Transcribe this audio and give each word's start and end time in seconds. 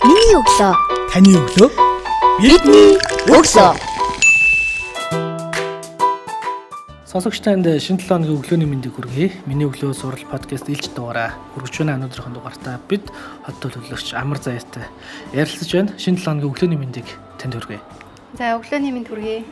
Миний 0.00 0.32
өглөө. 0.32 0.72
Таны 1.12 1.34
өглөө. 1.36 1.68
Бидний 2.40 2.94
өглөө. 3.28 3.72
Сонсогч 7.04 7.42
танд 7.44 7.68
шинэ 7.68 8.00
7 8.00 8.08
өдрийн 8.08 8.32
өглөөний 8.32 8.64
мэндийг 8.70 8.96
хүргэе. 8.96 9.28
Миний 9.44 9.68
өглөө 9.68 9.92
сурал 9.92 10.24
подкаст 10.32 10.72
илж 10.72 10.88
дугаараа 10.96 11.36
хүргэж 11.52 11.84
байна 11.84 12.00
өнөөдрийн 12.00 12.32
дугаартаа 12.32 12.80
бид 12.88 13.12
хот 13.44 13.60
төлөвлөгч 13.60 14.16
Амар 14.16 14.40
Заяатай 14.40 14.88
ярилцж 15.36 15.68
байна. 15.68 15.92
Шинэ 16.00 16.16
7 16.16 16.40
өдрийн 16.40 16.48
өглөөний 16.48 16.80
мэндийг 16.80 17.08
танд 17.36 17.60
хүргэе. 17.60 17.84
За 18.40 18.56
өглөөний 18.56 18.96
мэнд 18.96 19.12
хүргэе. 19.12 19.44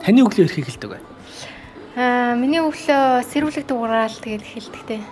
Таны 0.00 0.24
өглөө 0.24 0.48
эрхийг 0.48 0.72
хэлдэг 0.72 0.88
бай. 0.88 1.04
Аа 2.00 2.32
миний 2.32 2.64
өглөө 2.64 3.28
сэрүүлэг 3.28 3.68
дугаараал 3.68 4.16
тэгээд 4.24 4.40
эхэлдэгтэй. 4.40 5.04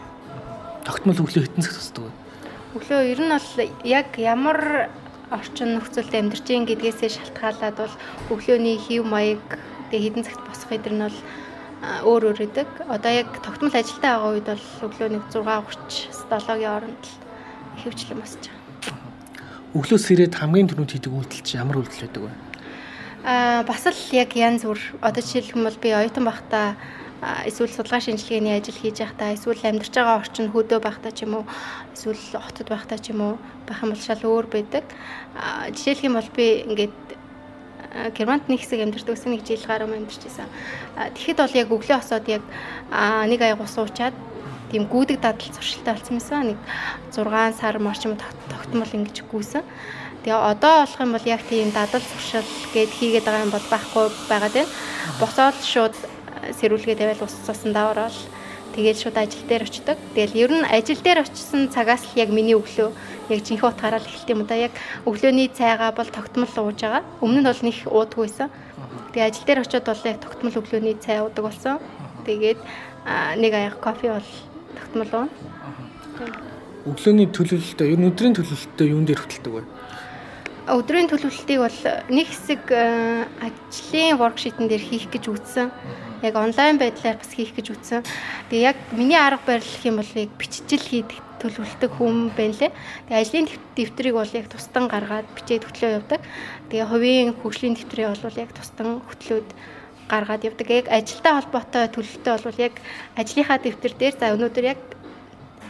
Тогтмол 0.89 1.21
өглөө 1.21 1.53
хитэн 1.53 1.61
цаг 1.61 1.77
тусдаг 1.77 2.09
бай. 2.09 2.24
Өглөө 2.75 3.01
ер 3.07 3.21
нь 3.23 3.31
бол 3.31 3.49
яг 3.87 4.19
ямар 4.19 4.91
орчин 5.31 5.79
нөхцөлд 5.79 6.11
амьдарч 6.11 6.47
ийн 6.51 6.67
гэдгээсээ 6.67 7.11
шалтгаалаад 7.15 7.77
бол 7.79 7.95
өглөөний 8.35 8.83
хев 8.83 9.07
маяг 9.07 9.43
тэгээд 9.95 10.05
хідэн 10.19 10.27
цагт 10.27 10.43
босох 10.43 10.75
эдэр 10.75 10.95
нь 10.99 11.07
бол 11.07 11.19
өөр 12.03 12.23
өөр 12.35 12.41
идэг. 12.51 12.69
Одоо 12.91 13.13
яг 13.15 13.31
тогтмол 13.47 13.71
ажилдаа 13.71 14.19
байгаа 14.19 14.33
үед 14.35 14.49
бол 14.51 14.67
өглөөний 14.91 15.23
6:30 15.31 16.11
7-гийн 16.27 16.67
хооронд 16.67 17.05
хөвчлэн 17.79 18.19
босч 18.19 18.43
байгаа. 18.43 18.65
Өглөөс 19.79 20.07
ирээд 20.11 20.35
хамгийн 20.35 20.69
түрүүнд 20.71 20.93
хийдэг 20.99 21.13
үйлдэл 21.15 21.47
чи 21.47 21.55
ямар 21.59 21.79
үйлдэл 21.79 22.03
байдаг 22.11 22.23
вэ? 22.27 22.33
Аа 23.23 23.63
бас 23.63 23.87
л 23.87 24.03
яг 24.19 24.35
янз 24.35 24.67
бүр 24.67 24.83
одоо 24.99 25.23
жишээлх 25.23 25.55
юм 25.55 25.65
бол 25.67 25.79
би 25.79 25.95
оюутан 25.95 26.25
байхдаа 26.27 26.75
эсвэл 27.49 27.73
судалгаа 27.73 28.01
шинжилгээний 28.05 28.59
ажил 28.59 28.77
хийж 28.77 29.01
байхдаа 29.01 29.33
эсвэл 29.33 29.63
амьдарч 29.65 29.95
байгаа 29.95 30.21
орчин 30.21 30.53
хөдөө 30.53 30.81
байхдаа 30.85 31.13
ч 31.13 31.25
юм 31.25 31.41
уу 31.41 31.45
эсвэл 31.97 32.21
хотод 32.37 32.69
байхдаа 32.69 32.99
ч 33.01 33.17
юм 33.17 33.21
уу 33.25 33.35
байх 33.65 33.81
юм 33.81 33.91
бол 33.93 34.03
шал 34.05 34.23
өөр 34.25 34.47
байдаг. 34.53 34.85
Жишээлх 35.73 36.05
юм 36.05 36.15
бол 36.21 36.31
би 36.37 36.47
ингээд 36.69 36.97
Германд 38.19 38.51
нэг 38.51 38.61
хэсэг 38.61 38.83
амьдардаг 38.83 39.15
гэсэн 39.15 39.31
нэг 39.33 39.43
жил 39.47 39.65
гаруй 39.65 39.89
амьдарч 39.89 40.21
байсан. 40.27 40.49
Тэгэхэд 41.15 41.39
бол 41.39 41.59
яг 41.63 41.69
өглөө 41.71 41.99
осоод 42.03 42.27
яг 42.29 42.43
нэг 42.91 43.41
аяг 43.41 43.61
ус 43.63 43.77
уучаад 43.79 44.17
тийм 44.75 44.85
гүдэг 44.91 45.23
дадал 45.23 45.49
зуршилтай 45.55 45.95
болсон 45.95 46.19
юмсан. 46.19 46.43
Нэг 46.53 46.59
6 47.15 47.61
сар 47.61 47.79
марч 47.79 48.03
юм 48.05 48.19
тогтмол 48.19 48.91
ингэж 48.91 49.23
гүйсэн. 49.31 49.63
Тэгээ 50.27 50.35
одоо 50.35 50.83
болох 50.83 51.01
юм 51.01 51.13
бол 51.15 51.27
яг 51.31 51.43
тийм 51.47 51.71
дадал 51.71 52.03
зуршил 52.03 52.49
гээд 52.75 52.91
хийгээд 52.91 53.25
байгаа 53.25 53.47
юм 53.47 53.55
бол 53.55 53.67
байхгүй 53.71 54.05
байгаад 54.27 54.55
байна. 54.59 54.73
Босоод 55.21 55.57
шууд 55.63 55.95
сэрүүлгээ 56.61 56.97
тавиал 56.99 57.25
ус 57.25 57.35
цусан 57.47 57.73
давараал 57.73 58.19
тэгээд 58.75 58.99
шууд 58.99 59.17
ажил 59.17 59.45
дээр 59.47 59.65
очдог. 59.65 59.99
Тэгэл 60.15 60.35
ер 60.35 60.51
нь 60.51 60.67
ажил 60.67 61.01
дээр 61.01 61.23
очисон 61.23 61.71
цагаас 61.71 62.03
л 62.11 62.19
яг 62.19 62.29
миний 62.35 62.59
өглөө 62.59 62.91
яг 63.31 63.41
жинхэнэ 63.47 63.71
утгаараа 63.71 64.03
л 64.03 64.09
эхэлт 64.09 64.31
юм 64.35 64.43
да. 64.45 64.59
Яг 64.59 64.75
өглөөний 65.07 65.49
цайгаа 65.55 65.95
бол 65.95 66.11
тогтмол 66.11 66.51
ууж 66.51 66.79
байгаа. 66.83 67.03
Өмнө 67.23 67.41
нь 67.41 67.49
бол 67.49 67.63
нэг 67.63 67.77
уудаггүйсэн. 67.87 68.49
Тэгээ 69.15 69.29
ажил 69.31 69.47
дээр 69.47 69.63
очиод 69.63 69.87
бол 69.87 70.03
яг 70.05 70.19
тогтмол 70.21 70.59
өглөөний 70.59 70.97
цай 70.99 71.23
уудаг 71.23 71.45
болсон. 71.47 71.79
Тэгээд 72.27 72.59
нэг 73.39 73.53
аяг 73.55 73.79
кофе 73.79 74.11
бол 74.19 74.31
тогтмол 74.75 75.11
уу. 75.15 75.29
Өглөөний 76.85 77.29
төлөвлөлтөө 77.31 77.87
ер 77.89 77.99
нь 78.03 78.09
өдрийн 78.11 78.35
төлөвлөлтөө 78.37 78.87
юун 78.91 79.07
дээр 79.07 79.23
хөтэлдэг 79.23 79.53
вэ? 79.55 79.63
өдрийн 80.65 81.09
төлөвлөлтийг 81.13 81.61
бол 81.61 81.79
нэг 82.09 82.27
хэсэг 82.33 82.73
ажлын 82.73 84.17
воркшитэн 84.17 84.69
дээр 84.69 84.81
хийх 84.81 85.13
гэж 85.13 85.29
үзсэн. 85.29 85.69
Яг 86.23 86.35
онлайн 86.37 86.79
байдлаар 86.79 87.19
бас 87.19 87.33
хийх 87.35 87.57
гэж 87.57 87.75
үзсэн. 87.75 88.03
Тэгээ 88.51 88.69
яг 88.71 88.79
миний 88.93 89.19
арга 89.19 89.43
барил 89.47 89.67
гэх 89.67 89.89
юм 89.89 89.97
бол 89.99 90.13
яг 90.15 90.31
бичижил 90.39 90.85
хийдэг 90.85 91.19
төлөвлөлтөг 91.43 91.91
хүн 91.97 92.31
байна 92.37 92.57
лээ. 92.57 92.73
Тэгээ 93.09 93.21
ажлын 93.21 93.49
дэвтрийг 93.77 94.15
бол 94.15 94.33
яг 94.33 94.47
тусдан 94.49 94.85
гаргаад 94.89 95.29
бичээд 95.35 95.65
хөтлөө 95.67 95.91
явдаг. 95.99 96.21
Тэгээ 96.71 96.89
хувийн 96.89 97.29
хөгжлийн 97.37 97.75
дэвтрийг 97.77 98.09
бол 98.15 98.41
яг 98.41 98.51
тусдан 98.57 98.89
хөтлөөд 99.05 99.49
гаргаад 100.09 100.43
явдаг. 100.45 100.69
Яг 100.71 100.87
ажилтай 100.89 101.33
холбоотой 101.37 101.85
төлөвлөлтөө 101.93 102.35
бол 102.45 102.61
яг 102.61 102.75
ажлынхаа 103.17 103.59
дэвтэр 103.61 103.93
дээр 103.99 104.15
за 104.17 104.33
өнөөдөр 104.33 104.65
яг 104.65 104.81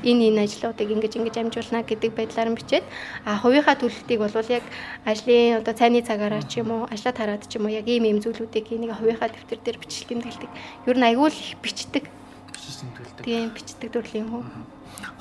энэ 0.04 0.28
энэ 0.30 0.44
ажлуудыг 0.44 0.88
ингэж 0.92 1.12
ингэж 1.16 1.36
амжуулна 1.40 1.80
гэдэг 1.82 2.12
байдлаар 2.12 2.48
нь 2.52 2.58
бичээд 2.60 2.84
а 3.24 3.40
хувийнхаа 3.40 3.76
төлөлтийг 3.80 4.20
бол 4.20 4.36
яг 4.52 4.64
ажлын 5.08 5.64
одоо 5.64 5.74
цайны 5.74 6.04
цагаараа 6.04 6.44
ч 6.44 6.60
юм 6.60 6.70
уу 6.70 6.82
ажлаа 6.92 7.14
тараад 7.16 7.48
ч 7.48 7.56
юм 7.56 7.64
уу 7.66 7.72
яг 7.72 7.88
ийм 7.88 8.04
ийм 8.04 8.20
зүйлүүдийг 8.20 8.68
энийг 8.76 8.92
хувийнхаа 8.92 9.32
дэвтэр 9.32 9.60
дээр 9.64 9.78
бичлэг 9.80 10.08
тэмдэглэдэг. 10.12 10.50
Ер 10.86 10.96
нь 11.00 11.06
аягүй 11.08 11.28
их 11.32 11.56
бичдэг. 11.64 12.04
Бичсэн 12.52 12.88
төлөвлөлт. 12.92 13.24
Тийм 13.24 13.50
бичдэг 13.56 13.88
төрлийн 13.90 14.28
хүн. 14.28 14.44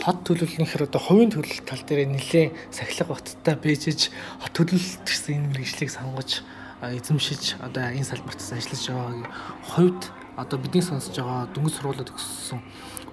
Хот 0.03 0.19
төлөвлөлтийнхэр 0.27 0.85
одоо 0.91 1.01
хувийн 1.01 1.31
төлөлт 1.31 1.65
тал 1.65 1.81
дээр 1.87 2.11
нэлээд 2.11 2.51
сахилга 2.69 3.15
баттай 3.15 3.55
бэжж 3.55 4.11
хот 4.43 4.53
төлөвлөлт 4.53 5.07
гэсэн 5.07 5.33
энэ 5.39 5.49
мэрэгжлийг 5.55 5.91
сонгож 5.91 6.43
эзэмшиж 6.83 7.57
одоо 7.63 7.95
энэ 7.95 8.03
салбартаас 8.03 8.51
ажиллаж 8.51 8.83
байгаагийн 8.91 9.27
хувьд 9.71 10.03
одоо 10.35 10.57
бидний 10.59 10.83
сонсож 10.83 11.15
байгаа 11.15 11.47
дөнгөж 11.55 11.73
сургуулиуд 11.79 12.11
өгсөн 12.11 12.59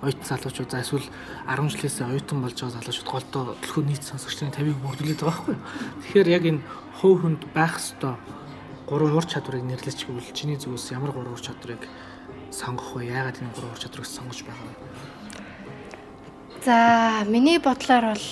оюутан 0.01 0.27
залуучууд 0.27 0.71
за 0.71 0.81
эсвэл 0.81 1.07
10 1.47 1.69
жилээс 1.77 2.01
оюутан 2.01 2.41
болж 2.41 2.57
байгаа 2.57 2.77
залуучууд 2.81 3.11
голдоо 3.13 3.45
төлхөө 3.61 3.85
нийт 3.85 4.05
сонсогчдын 4.05 4.53
50-ыг 4.57 4.81
бүрдүүлээд 4.81 5.21
байгаа 5.21 5.45
байхгүй. 5.45 5.57
Тэгэхээр 6.09 6.29
яг 6.33 6.45
энэ 6.49 6.65
хувь 7.01 7.21
хүнд 7.21 7.43
байх 7.53 7.77
ёстой 7.77 8.17
гурван 8.89 9.15
ур 9.15 9.27
чадварыг 9.29 9.65
нэрлэж 9.65 9.99
гэвэл 10.09 10.33
чиний 10.33 10.57
зүгээс 10.57 10.97
ямар 10.97 11.13
гурван 11.13 11.37
ур 11.37 11.45
чадварыг 11.45 11.85
сонгох 12.49 12.97
вэ? 12.97 13.13
Яагаад 13.13 13.45
энэ 13.45 13.53
гурван 13.53 13.73
ур 13.77 13.83
чадварыг 13.83 14.09
сонгож 14.09 14.41
байгаа 14.41 14.67
вэ? 14.67 14.77
За, 16.65 16.77
миний 17.29 17.59
бодлоор 17.61 18.17
бол 18.17 18.29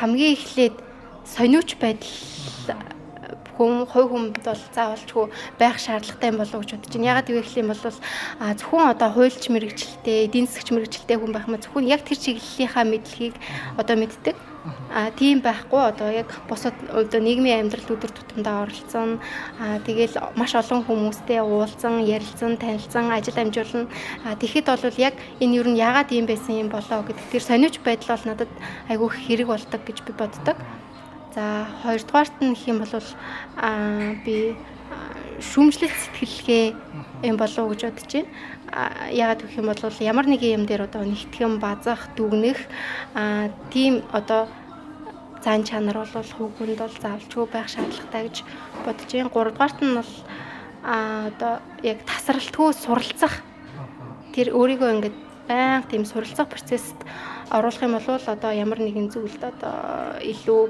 хамгийн 0.00 0.34
эхлээд 0.36 0.76
сониуч 1.24 1.76
байдал 1.76 2.08
хүн 3.56 3.86
хувь 3.86 4.10
хүнд 4.10 4.36
бол 4.44 4.62
заавалчгүй 4.74 5.26
байх 5.58 5.76
шаардлагатай 5.78 6.30
юм 6.30 6.38
болов 6.38 6.54
уу 6.54 6.62
гэж 6.62 6.70
бодож 6.74 6.92
байна. 6.94 7.10
Ягаад 7.12 7.28
гэвэл 7.30 7.60
юм 7.62 7.68
бол 7.70 7.82
зөвхөн 7.82 8.90
одоо 8.92 9.08
хуульч 9.14 9.44
мэрэгчлээ, 9.50 10.26
эдийн 10.26 10.46
засгч 10.46 10.68
мэрэгчлээ 10.74 11.18
хүн 11.18 11.32
байх 11.32 11.46
маа 11.48 11.62
зөвхөн 11.62 11.88
яг 11.88 12.02
тэр 12.02 12.18
чиглэлийнхаа 12.18 12.84
мэдлэгийг 12.84 13.36
одоо 13.78 13.96
мэддэг. 13.96 14.36
А 14.88 15.10
тийм 15.10 15.44
байхгүй 15.44 15.82
одоо 15.92 16.08
яг 16.08 16.32
босод 16.48 16.72
одоо 16.88 17.20
нийгмийн 17.20 17.68
амьдралд 17.68 17.90
өдөр 18.00 18.12
тутамдаа 18.16 18.64
оролцсон. 18.64 19.20
А 19.60 19.76
тэгэл 19.84 20.16
маш 20.40 20.56
олон 20.56 20.80
хүмүүстэй 20.88 21.44
уулзсан, 21.44 22.00
ярилцсан, 22.00 22.56
танилцсан, 22.56 23.12
ажил 23.12 23.36
амжуулна. 23.36 23.92
А 24.24 24.36
тэгэхэд 24.40 24.72
бол 24.72 24.96
яг 24.96 25.14
энэ 25.40 25.56
юу 25.60 25.68
нь 25.68 25.76
ягаад 25.76 26.08
ийм 26.16 26.24
байсан 26.24 26.64
юм 26.64 26.68
болоо 26.72 27.04
гэдэг 27.04 27.28
тэр 27.28 27.44
сониуч 27.44 27.76
байдал 27.84 28.16
бол 28.16 28.24
надад 28.32 28.52
айгүй 28.88 29.08
хэрэг 29.12 29.48
болдог 29.52 29.80
гэж 29.84 29.98
би 30.00 30.12
боддог. 30.16 30.56
За 31.34 31.66
хоёрдугаарт 31.82 32.38
нь 32.40 32.54
гэх 32.54 32.70
юм 32.70 32.78
бол 32.78 32.94
аа 33.58 34.14
би 34.22 34.54
шүүмжлэх 35.42 35.90
сэтгэлгээ 35.90 36.66
юм 37.26 37.36
болов 37.36 37.74
гэж 37.74 37.80
бодож 37.90 38.12
байна. 38.14 38.30
Яагаад 39.10 39.42
гэх 39.42 39.58
юм 39.58 39.66
бол 39.66 39.82
ямар 39.98 40.26
нэгэн 40.30 40.62
юм 40.62 40.64
дээр 40.70 40.86
одоо 40.86 41.02
нэгтгэн 41.02 41.58
базах, 41.58 42.06
дүгнэх 42.14 42.58
аа 43.18 43.50
тийм 43.74 44.06
одоо 44.14 44.46
цаан 45.42 45.66
чанар 45.66 45.98
бол 45.98 46.30
хүүхэнд 46.38 46.78
бол 46.78 46.94
заавалчгүй 47.02 47.46
байх 47.50 47.66
шаардлагатай 47.66 48.22
гэж 48.30 48.36
бодож 48.86 49.10
байна. 49.10 49.34
Гуравдугаарт 49.34 49.78
нь 49.82 49.96
бол 49.98 50.12
аа 50.86 51.34
одоо 51.34 51.52
яг 51.82 51.98
тасралтгүй 52.06 52.70
суралцах 52.78 53.42
тэр 54.38 54.54
өөрийгөө 54.54 54.90
ингээд 54.94 55.16
баян 55.50 55.82
тийм 55.90 56.06
суралцах 56.06 56.46
процессд 56.46 56.96
оруулах 57.50 57.82
юм 57.82 57.98
бол 57.98 58.22
одоо 58.26 58.52
ямар 58.54 58.78
нэгэн 58.80 59.10
зүйлд 59.12 59.42
одоо 59.42 60.18
илүү 60.22 60.62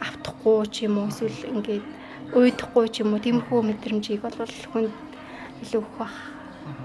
автахгүй 0.00 0.66
ч 0.70 0.86
юм 0.86 1.02
уу 1.02 1.10
эсвэл 1.10 1.50
ингээд 1.50 1.86
уйдахгүй 2.34 2.86
ч 2.90 3.02
юм 3.02 3.14
уу 3.14 3.22
тиймэрхүү 3.22 3.60
мэдрэмжийг 3.62 4.22
бол 4.22 4.34
хүнд 4.72 4.94
илүү 5.62 5.80
өгөх 5.82 5.96
бах. 5.98 6.16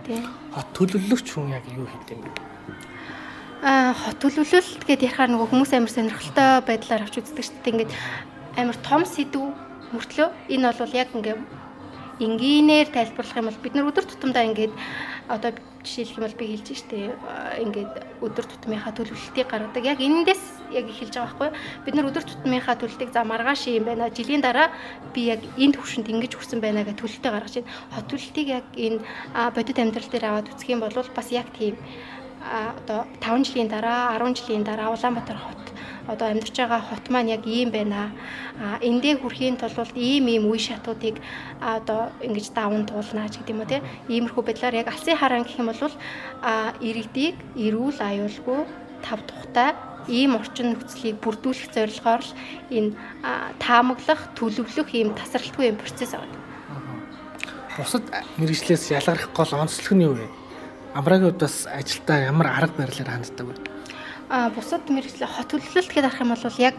Тийм. 0.06 0.26
Хот 0.54 0.70
төлөвлөгч 0.78 1.28
хүн 1.34 1.54
яг 1.54 1.66
юу 1.74 1.86
хийх 1.86 2.06
юм 2.14 2.22
бэ? 2.26 2.32
Аа 3.62 3.94
хот 3.94 4.18
төлөвлөлт 4.22 4.86
гэдээ 4.86 5.10
ярихаар 5.10 5.30
нөгөө 5.30 5.50
хүмүүс 5.50 5.72
амар 5.78 5.94
сонирхолтой 5.94 6.50
байдлаар 6.66 7.06
авч 7.06 7.22
үздэг 7.22 7.46
шүү 7.46 7.62
дээ. 7.62 7.74
Ингээд 7.74 7.92
амар 8.58 8.78
том 8.82 9.02
сэдв 9.06 9.54
мөртлөө 9.94 10.28
энэ 10.50 10.74
бол 10.74 10.94
яг 10.98 11.10
ингээд 11.14 11.42
энгийнээр 12.22 12.90
тайлбарлах 12.94 13.38
юм 13.38 13.50
бол 13.50 13.64
бид 13.64 13.74
нар 13.74 13.90
өдөр 13.90 14.06
тутамдаа 14.06 14.46
ингээд 14.50 14.74
одоо 15.30 15.52
жишээлх 15.86 16.18
юм 16.18 16.26
бол 16.26 16.40
би 16.40 16.46
хэлж 16.54 16.68
штэ 16.78 16.98
ингээд 17.66 17.94
өдөр 18.22 18.46
тутмынхаа 18.46 18.94
төлөвлөлтийг 18.94 19.48
гаргадаг. 19.50 19.84
Яг 19.86 20.00
энэндээс 20.02 20.44
яг 20.74 20.86
эхэлж 20.90 21.14
байгаа 21.16 21.28
байхгүй? 21.32 21.50
Бид 21.86 21.96
нар 21.96 22.10
өдөр 22.10 22.26
тутмынхаа 22.26 22.76
төлөвлөлтийг 22.80 23.12
за 23.14 23.24
маргааш 23.24 23.68
юм 23.72 23.86
байна. 23.86 24.10
Жилийн 24.10 24.42
дараа 24.42 24.72
би 25.14 25.32
яг 25.34 25.42
энэ 25.58 25.76
төвшөнд 25.76 26.08
ингэж 26.10 26.34
хүрсэн 26.36 26.60
байна 26.64 26.84
гэж 26.88 26.96
төлөвлөлтөө 26.98 27.32
гаргаж 27.32 27.56
байна. 27.60 27.72
Хот 27.94 28.06
төлөвлөлтийг 28.10 28.48
яг 28.48 28.66
энэ 28.76 29.00
бодит 29.56 29.78
амьдрал 29.80 30.10
дээр 30.12 30.26
аваад 30.28 30.52
үзэх 30.52 30.70
юм 30.74 30.80
бол 30.82 30.96
бас 31.16 31.28
яг 31.32 31.48
тийм 31.58 31.76
одоо 32.42 33.06
5 33.22 33.46
жилийн 33.46 33.70
дараа 33.70 34.18
10 34.18 34.34
жилийн 34.38 34.64
дараа 34.64 34.90
Улаанбаатар 34.90 35.38
хот 35.38 35.62
одоо 36.08 36.28
амьдарч 36.30 36.58
байгаа 36.58 36.82
хот 36.82 37.06
маань 37.10 37.30
яг 37.30 37.46
ийм 37.46 37.70
байна. 37.72 38.12
А 38.60 38.78
эндээ 38.82 39.22
хүрэхийн 39.22 39.58
тулд 39.58 39.94
ийм 39.96 40.28
ийм 40.28 40.44
үе 40.50 40.60
шатуудыг 40.60 41.22
одоо 41.62 42.12
ингэж 42.22 42.52
даван 42.58 42.86
туулна 42.86 43.30
ч 43.30 43.40
юм 43.48 43.62
уу 43.62 43.70
тийм. 43.70 43.84
Иймэрхүү 44.10 44.44
байдлаар 44.46 44.76
яг 44.82 44.88
алсын 44.90 45.18
хараан 45.18 45.44
гэх 45.44 45.60
юм 45.60 45.70
бол 45.70 45.94
а 46.42 46.74
иргэдийг 46.82 47.36
эрүүл 47.56 48.00
аюулгүй 48.02 48.60
тав 49.06 49.20
тухтай 49.30 49.74
ийм 50.08 50.38
орчин 50.40 50.74
нөхцөлийг 50.74 51.18
бүрдүүлэх 51.22 51.70
зорилгоор 51.76 52.22
л 52.24 52.34
энэ 52.72 52.96
таамаглах, 53.60 54.32
төлөвлөх 54.38 54.90
ийм 54.96 55.14
тасралтгүй 55.18 55.74
юм 55.74 55.78
процесс 55.78 56.14
аваад. 56.16 56.34
Бусад 57.78 58.06
мэрэгчлээс 58.38 58.92
ялгарх 58.96 59.30
гол 59.36 59.52
онцлог 59.54 59.94
нь 59.96 60.06
юу 60.06 60.16
вэ? 60.16 60.28
Амрагийн 60.94 61.32
удаас 61.32 61.68
ажилдаа 61.68 62.32
ямар 62.32 62.48
арга 62.52 62.76
барилаар 62.78 63.16
ханддаг 63.16 63.48
вэ? 63.48 63.72
а 64.32 64.48
бусад 64.56 64.88
мэрэгчлээ 64.88 65.28
хот 65.28 65.52
төлөвлөлт 65.52 65.92
гэдээ 65.92 66.08
харах 66.08 66.24
юм 66.24 66.32
бол 66.32 66.56
яг 66.64 66.78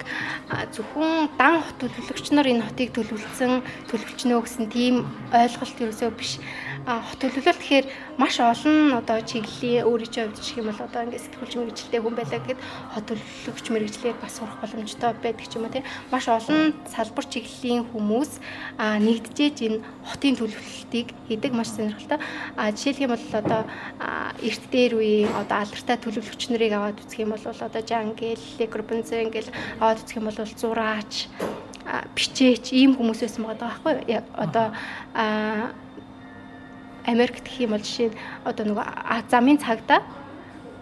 зөвхөн 0.72 1.28
дан 1.36 1.60
хот 1.60 1.76
төлөвлөгч 1.84 2.32
нар 2.32 2.48
энэ 2.48 2.64
хотыг 2.64 2.96
төлөвлөсөн 2.96 3.60
төлөвлөчнөө 3.92 4.40
гэсэн 4.40 4.66
тийм 4.72 5.04
ойлголт 5.36 5.76
ерөөсөө 5.84 6.10
биш 6.16 6.40
хот 6.86 7.18
төлөвлөлт 7.22 7.62
гэхээр 7.62 7.86
маш 8.18 8.42
олон 8.42 8.98
одоо 8.98 9.22
чиглэлийн 9.22 9.86
өөрийн 9.86 10.34
хувьд 10.34 10.38
жишээ 10.42 10.60
юм 10.66 10.68
бол 10.74 10.82
одоо 10.82 11.00
ингээд 11.06 11.24
сэтгүүлч 11.30 11.54
мэрэгчлээ 11.54 12.00
хүн 12.02 12.16
байлаа 12.18 12.40
гэхэд 12.42 12.60
хот 12.90 13.04
төлөвлөгч 13.06 13.66
мэрэгчлийг 13.70 14.18
бас 14.18 14.34
сурах 14.34 14.58
боломжтой 14.58 15.14
байдаг 15.22 15.46
ч 15.46 15.54
юм 15.54 15.64
уу 15.66 15.74
тийм 15.74 15.86
маш 16.10 16.26
олон 16.26 16.74
салбар 16.90 17.26
чиглэлийн 17.30 17.86
хүмүүс 17.86 18.32
а 18.82 18.98
нэгдэж 18.98 19.56
энэ 19.62 19.78
хотын 20.10 20.34
төлөвлөлтийг 20.34 21.08
хийдэг 21.30 21.52
маш 21.54 21.70
сонирхолтой 21.70 22.18
а 22.58 22.74
жишээлх 22.74 23.04
юм 23.06 23.14
бол 23.14 23.26
одоо 23.30 23.62
эрт 24.42 24.64
дээр 24.74 24.92
үеийн 24.98 25.30
одоо 25.38 25.56
алдартай 25.62 25.96
төлөвлөгч 26.02 26.42
нарыг 26.50 26.72
аваад 26.74 26.98
үзэх 26.98 27.22
юм 27.22 27.30
бол 27.30 27.46
одоо 27.46 27.82
Жангел, 27.86 28.42
Лекрбензен 28.58 29.30
ингээл 29.30 29.54
аваад 29.78 30.02
үзэх 30.02 30.18
юм 30.18 30.26
бол 30.26 30.38
зураач, 30.42 31.30
бичээч 32.14 32.74
ийм 32.74 32.98
хүмүүс 32.98 33.22
байсан 33.22 33.46
байгаа 33.46 33.70
байхгүй? 33.70 33.94
Одоо 34.34 34.66
Америкт 37.06 37.44
гэх 37.44 37.60
юм 37.64 37.74
бол 37.74 37.82
жишээ 37.82 38.10
нь 38.10 38.18
одоо 38.44 38.64
нөгөө 38.66 38.86
замын 39.30 39.58
цагдаа 39.58 40.00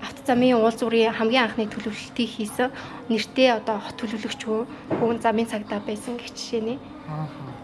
авто 0.01 0.21
замын 0.27 0.57
уул 0.57 0.73
зүрийн 0.73 1.13
хамгийн 1.13 1.45
анхны 1.45 1.69
төлөвлөлтийг 1.69 2.29
хийсэн 2.29 2.73
нэртэй 3.09 3.53
одоо 3.57 3.81
хот 3.81 3.97
төлөвлөгч 4.01 4.41
хүн 4.45 5.19
замын 5.21 5.49
цагдаа 5.49 5.81
байсан 5.85 6.17
гэх 6.17 6.33
жишээ 6.33 6.63
нэ. 6.65 6.75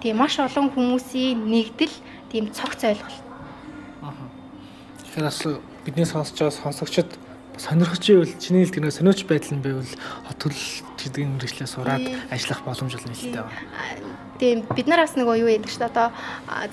Тийм 0.00 0.17
маш 0.20 0.37
олон 0.38 0.69
хүмүүсийн 0.73 1.49
нэгдэл 1.49 1.97
тийм 2.29 2.53
цогц 2.53 2.85
ойлголт. 2.85 3.25
Тэгэхээр 5.00 5.25
бас 5.25 5.41
бидний 5.85 6.05
сонсож 6.05 6.37
байгаа 6.37 6.56
сонсогчид 6.61 7.11
сонирхож 7.58 8.05
ивэл 8.08 8.32
чиний 8.38 8.64
хэлдэг 8.64 8.82
нэг 8.85 8.93
сониуч 8.93 9.25
байдал 9.25 9.56
нь 9.56 9.64
байвал 9.64 9.93
хот 10.29 10.38
төлөлт 10.38 10.97
гэдэг 11.00 11.25
мэрэгчлээ 11.25 11.69
сураад 11.69 12.05
ажиллах 12.29 12.61
боломж 12.64 12.93
бол 12.93 13.08
нэлээд 13.08 13.37
байна. 13.41 13.50
Тийм 14.37 14.69
бид 14.76 14.87
нар 14.87 15.00
бас 15.00 15.17
нөгөө 15.17 15.37
юу 15.41 15.49
яадаг 15.49 15.73
шүү 15.73 15.81
дээ. 15.81 15.93
Одоо 15.97 16.08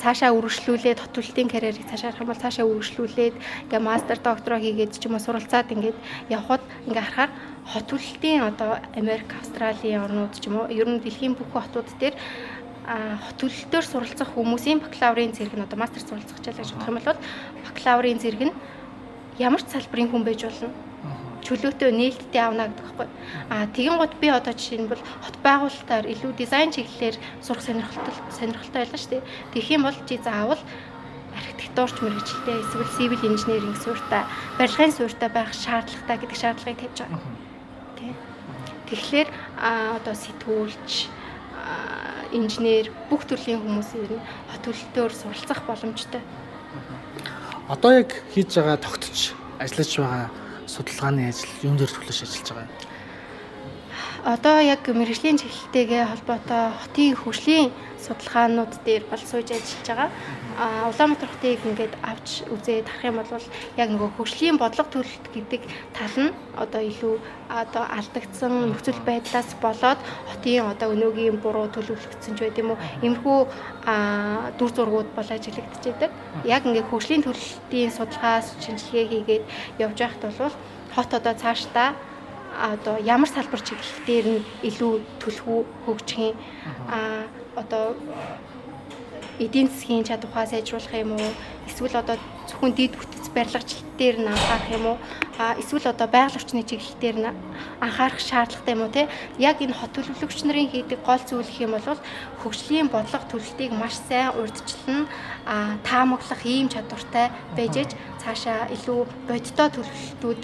цаашаа 0.03 0.35
үргэлжлүүлээд 0.35 0.99
хот 0.99 1.13
төлөлтийн 1.15 1.47
карьерийг 1.47 1.87
цаашаа 1.87 2.11
харах 2.11 2.23
юм 2.23 2.31
бол 2.31 2.43
цаашаа 2.43 2.67
үргэлжлүүлээд 2.67 3.35
ингээ 3.71 3.79
мастер 3.79 4.19
доктороо 4.19 4.59
хийгээд 4.59 4.91
ч 4.99 5.07
юм 5.07 5.15
уу 5.15 5.23
суралцаад 5.23 5.71
ингээд 5.71 5.97
явхад 6.27 6.63
ингээ 6.91 7.03
харахаар 7.07 7.31
хот 7.63 7.85
төлөлтийн 7.87 8.43
одоо 8.43 8.83
Америк, 8.99 9.31
Австралийн 9.39 10.03
орнууд 10.03 10.35
ч 10.35 10.51
юм 10.51 10.59
уу 10.59 10.67
ер 10.67 10.87
нь 10.91 10.99
дэлхийн 10.99 11.39
бүх 11.39 11.47
хотууд 11.55 11.87
дээр 11.95 12.19
хот 12.83 13.37
төлөлтөөр 13.39 13.85
суралцах 13.87 14.35
хүмүүсийн 14.35 14.83
бакалаврын 14.83 15.31
зэрэг 15.31 15.55
нь 15.55 15.63
одоо 15.63 15.79
мастер 15.79 16.03
суралцах 16.03 16.43
гэж 16.43 16.59
бодох 16.67 16.91
юм 16.91 16.99
бол 16.99 17.19
бакалаврын 17.63 18.19
зэрэг 18.19 18.51
нь 18.51 18.55
ямар 19.39 19.61
ч 19.61 19.67
салбарын 19.73 20.09
хүн 20.11 20.23
байж 20.25 20.43
болно. 20.45 20.69
Чөлөөтэй 21.43 21.91
нээлттэй 21.91 22.41
авна 22.41 22.71
гэдэг 22.71 22.83
байхгүй. 22.83 23.07
Аа 23.51 23.67
тэгин 23.75 23.97
гот 23.99 24.13
би 24.21 24.31
одоо 24.31 24.53
жишээ 24.55 24.79
нь 24.79 24.87
бол 24.87 25.01
хот 25.01 25.37
байгуулалтаар 25.43 26.05
илүү 26.07 26.31
дизайн 26.39 26.71
чиглэлээр 26.71 27.19
сурах 27.43 27.63
сонирхолтой 27.67 28.13
сонирхолтой 28.31 28.79
байлаа 28.87 28.99
шүү 28.99 29.11
дээ. 29.11 29.27
Тэгэх 29.51 29.75
юм 29.75 29.83
бол 29.83 29.97
чи 30.07 30.15
заавал 30.23 30.61
архитектурч 31.35 31.97
мэрэгчлээ 31.99 32.57
эсвэл 32.63 32.95
civil 32.95 33.21
engineering 33.27 33.75
суурьтай, 33.75 34.23
барилгын 34.55 34.93
суурьтай 34.95 35.29
байх 35.29 35.51
шаардлагатай 35.51 36.17
гэдэг 36.21 36.37
шаардлагыг 36.39 36.79
тавьж 36.79 36.97
байгаа. 37.03 37.21
Тэ. 37.97 38.15
Тэгэхээр 38.87 39.29
а 39.59 39.97
одоо 39.99 40.15
сэтгүүлч 40.15 41.11
инженер 42.33 42.89
бүх 43.09 43.25
төрлийн 43.29 43.61
хүмүүс 43.61 43.89
ер 43.99 44.11
нь 44.17 44.25
хот 44.49 44.61
төлөлтөөр 44.65 45.11
суралцах 45.13 45.61
боломжтой 45.69 46.21
одоо 47.67 47.91
яг 47.91 48.11
хийж 48.33 48.55
байгаа 48.59 48.77
тогтч 48.77 49.31
ажиллаж 49.59 49.91
байгаа 49.97 50.29
судалгааны 50.67 51.29
ажил 51.31 51.51
юун 51.63 51.77
дээр 51.77 51.91
төлөж 51.95 52.19
ажиллаж 52.23 52.49
байгаа 52.51 52.67
юм? 52.67 52.92
Одоо 54.23 54.63
яг 54.63 54.87
мэрэгжлийн 54.87 55.35
чиглэлтэйгээ 55.35 56.07
холбоотой 56.07 56.71
хотын 56.79 57.11
хөгжлийн 57.11 57.75
судалгаанууд 57.99 58.71
дээр 58.87 59.03
бол 59.11 59.19
сууж 59.19 59.51
ажиллаж 59.51 59.83
байгаа. 59.83 60.09
А 60.55 60.87
Улаанбаатар 60.87 61.27
хотыг 61.27 61.59
ингээд 61.67 61.93
авч 61.99 62.47
үзээд 62.47 62.87
харах 62.87 63.03
юм 63.11 63.17
бол 63.19 63.47
яг 63.75 63.89
нөгөө 63.91 64.09
хөгжлийн 64.15 64.55
бодлого 64.55 64.87
төлөлт 64.95 65.27
гэдэг 65.27 65.61
тал 65.91 66.15
нь 66.23 66.31
одоо 66.55 66.81
илүү 66.87 67.15
одоо 67.51 67.83
алдагдсан 67.83 68.71
нөхцөл 68.71 69.03
байдлаас 69.03 69.49
болоод 69.59 69.99
хотын 70.31 70.71
одоо 70.71 70.95
өнөөгийн 70.95 71.43
буруу 71.43 71.67
төлөвлөгдсөн 71.75 72.39
ч 72.39 72.47
байт 72.47 72.55
юм 72.63 72.79
уу. 72.79 72.83
Иймэрхүү 73.03 73.37
дүр 74.55 74.71
зургууд 74.71 75.09
бол 75.19 75.29
ажиглагдаж 75.35 75.83
байдаг. 75.83 76.11
Яг 76.47 76.63
ингээд 76.63 76.87
хөгжлийн 76.87 77.27
төлөлтийн 77.27 77.91
судалгаа 77.91 78.39
шинжилгээ 78.39 79.05
хийгээд 79.11 79.43
явж 79.83 79.97
байхад 79.99 80.23
бол 80.31 80.55
хот 80.95 81.11
одоо 81.11 81.35
цаашдаа 81.35 81.91
одоо 82.61 82.97
ямар 83.01 83.29
салбар 83.29 83.61
чиглэлээр 83.61 84.25
нь 84.29 84.45
илүү 84.69 84.93
төлхөө 85.21 85.59
хөгжих 85.85 86.19
юм? 86.19 86.35
А 86.87 87.25
одоо 87.55 87.95
эдийн 89.39 89.67
засгийн 89.67 90.05
чадвараа 90.05 90.45
сайжруулах 90.45 90.93
юм 90.93 91.17
уу? 91.17 91.31
Эсвэл 91.67 91.97
одоо 91.97 92.17
зөвхөн 92.47 92.73
дид 92.77 92.93
бүтц 92.93 93.29
барилгачлалт 93.33 93.97
дээр 93.97 94.17
нь 94.21 94.29
анхаарах 94.29 94.69
юм 94.69 94.85
уу? 94.85 94.97
Эсвэл 95.61 95.89
одоо 95.89 96.07
байгаль 96.07 96.37
орчны 96.37 96.61
чиглэл 96.63 97.01
дээр 97.01 97.17
нь 97.17 97.29
анхаарах 97.81 98.21
шаардлагатай 98.21 98.73
юм 98.75 98.83
уу 98.85 98.93
те? 98.93 99.09
Яг 99.39 99.57
энэ 99.61 99.73
хот 99.73 99.91
төлөвлөгч 99.97 100.39
нарын 100.45 100.69
хийдэг 100.69 100.99
гол 101.01 101.23
зүйл 101.25 101.49
гэх 101.49 101.65
юм 101.65 101.73
бол 101.73 101.99
хөгжлийн 102.41 102.87
бодлого 102.93 103.25
төлөлтийг 103.31 103.71
маш 103.73 103.97
сайн 104.07 104.37
урьдчилан 104.37 105.09
а 105.49 105.81
таамаглах 105.81 106.45
ийм 106.45 106.69
чадвартай 106.69 107.33
байж 107.57 107.73
ээж 107.81 107.91
цаашаа 108.21 108.69
илүү 108.75 108.99
бодиттой 109.27 109.69
төлөвлөлтүүд 109.73 110.41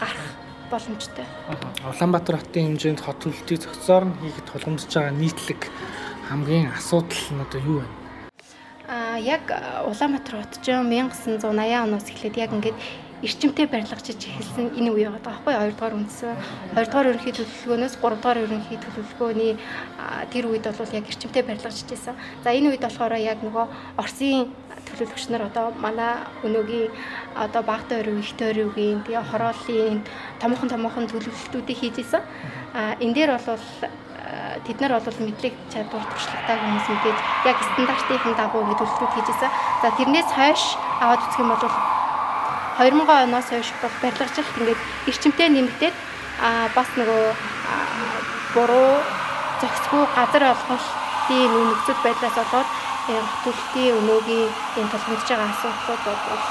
гарах 0.00 0.47
боломжтой. 0.70 1.26
Улаанбаатар 1.82 2.36
хотын 2.38 2.76
хэмжээнд 2.76 3.00
хот 3.00 3.18
төлөлтийг 3.24 3.60
зохицоор 3.64 4.04
нь 4.06 4.18
хийхэд 4.22 4.46
тулгамдж 4.48 4.84
байгаа 4.92 5.14
нийтлэг 5.16 5.60
хамгийн 6.28 6.70
асуудал 6.76 7.24
нь 7.32 7.44
одоо 7.44 7.60
юу 7.60 7.78
вэ? 7.80 7.86
Аа 8.88 9.16
яг 9.18 9.44
Улаанбаатар 9.88 10.44
хот 10.44 10.52
ч 10.64 10.72
1980 10.72 11.42
оноос 11.84 12.06
эхлээд 12.12 12.36
яг 12.36 12.52
ингээд 12.52 12.78
эрчимтэй 13.22 13.66
барилгачиж 13.66 14.20
эхэлсэн 14.30 14.78
энэ 14.78 14.90
үе 14.94 15.10
байгаа 15.10 15.26
байхгүй 15.26 15.54
хоёрдугаар 15.58 15.98
үндсэн 15.98 16.34
хоёрдугаар 16.74 17.10
ерөнхий 17.10 17.34
төлөвлөгөөнөөс 17.34 17.94
гуравдугаар 17.98 18.42
ерөнхий 18.46 18.78
төлөвлөгөөний 18.78 19.52
тэр 20.30 20.44
үед 20.46 20.66
бол 20.70 20.94
яг 20.94 21.06
эрчимтэй 21.10 21.42
барилгачиж 21.42 21.88
байсан. 21.90 22.14
За 22.44 22.54
энэ 22.54 22.70
үед 22.70 22.82
болохоор 22.86 23.18
яг 23.18 23.42
нөгөө 23.42 23.66
Оросын 23.98 24.54
төлөвлөгч 24.86 25.24
нар 25.34 25.50
одоо 25.50 25.74
манай 25.74 26.22
өнөөгийн 26.46 26.90
одоо 27.34 27.62
багтаа 27.66 28.00
өрөв 28.02 28.22
их 28.22 28.32
төрөвгийн 28.38 29.02
тэгээ 29.02 29.30
хорооллын 29.30 30.06
томхон 30.38 30.68
томхон 30.70 31.10
төлөвлөлтүүдийг 31.10 31.78
хийж 31.78 31.96
исэн. 32.06 32.22
А 32.74 32.94
энэ 33.02 33.14
дээр 33.14 33.30
бол 33.34 33.66
тэд 34.66 34.78
нар 34.80 34.92
бол 34.94 35.18
мэдлэг 35.26 35.54
чадвар 35.72 36.04
туршлагатай 36.06 36.56
хүмүүс 36.60 36.86
мэдээж 36.86 37.18
яг 37.50 37.58
стандартын 37.66 38.34
дагуу 38.38 38.62
ингэ 38.62 38.78
төлөвлөлт 38.78 39.14
хийж 39.14 39.28
исэн. 39.34 39.50
За 39.82 39.88
тэрнээс 39.98 40.30
хойш 40.30 40.62
аваад 41.02 41.22
үзэх 41.26 41.42
юм 41.42 41.50
бол 41.50 41.97
2000 42.78 43.26
оноос 43.26 43.48
хойш 43.50 43.68
бол 43.82 43.94
барилгачлалт 44.02 44.58
ингээд 44.58 44.80
эрчимтэй 45.10 45.48
нэмэгдээд 45.50 45.96
а 46.38 46.70
бас 46.76 46.86
нөгөө 46.94 47.24
буруу 48.54 49.02
зохицгүй 49.60 50.02
газар 50.14 50.44
олголтын 50.54 51.50
нөхцөл 51.70 52.04
байдлаас 52.06 52.36
болоод 52.38 52.68
төлөлтийн 53.42 53.98
өнөөгийн 53.98 54.50
энэ 54.78 54.90
тулгамдж 54.92 55.26
байгаа 55.26 55.50
асуудлууд 55.50 56.02
бол 56.06 56.44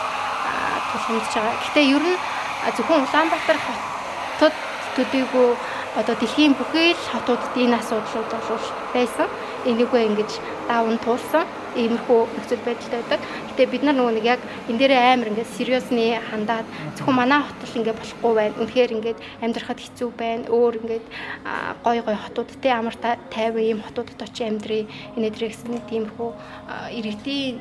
тулгамдж 0.91 1.31
байгаа. 1.31 1.55
Гэхдээ 1.61 1.85
ер 1.95 2.03
нь 2.11 2.19
зөвхөн 2.75 3.05
Улаанбаатар 3.07 3.59
хотод 3.63 4.55
төдийгүй 4.95 5.49
одоо 5.95 6.15
дэлхийн 6.19 6.53
бүхий 6.59 6.91
л 6.91 7.09
хотуудад 7.13 7.55
энэ 7.55 7.79
асуудлууд 7.79 8.27
бол 8.27 8.67
байсан. 8.93 9.29
Энийгөө 9.69 10.01
ингэж 10.11 10.31
даван 10.67 10.97
туулсан 10.99 11.47
иймэрхүү 11.77 12.19
нөхцөл 12.33 12.63
байдалтай 12.65 12.99
байдаг. 13.01 13.21
Гэтэ 13.53 13.71
бид 13.71 13.83
нар 13.85 13.95
нөгөө 13.97 14.13
нэг 14.17 14.25
яг 14.25 14.41
энэ 14.67 14.79
дээрээ 14.81 15.01
амар 15.13 15.29
ингээд 15.31 15.55
сериусны 15.55 16.17
хандаад 16.29 16.67
зөвхөн 16.97 17.15
манай 17.15 17.41
хотол 17.45 17.77
ингээд 17.77 17.99
болохгүй 18.01 18.33
байна. 18.33 18.59
Үнэхээр 18.61 18.95
ингээд 18.97 19.19
амьдрахад 19.45 19.79
хэцүү 19.79 20.09
байна. 20.17 20.49
Өөр 20.49 20.73
ингээд 20.81 21.05
гой 21.85 21.97
гой 22.01 22.17
хотууд 22.17 22.49
те 22.61 22.69
амар 22.73 22.95
тайван 22.97 23.63
ийм 23.63 23.79
хотуудад 23.85 24.21
очиж 24.25 24.41
амьдрий. 24.49 24.83
Энэ 25.15 25.29
дээрээ 25.29 25.51
гэсэн 25.53 25.85
тиймэрхүү 25.85 26.29
иргэдийн 26.97 27.55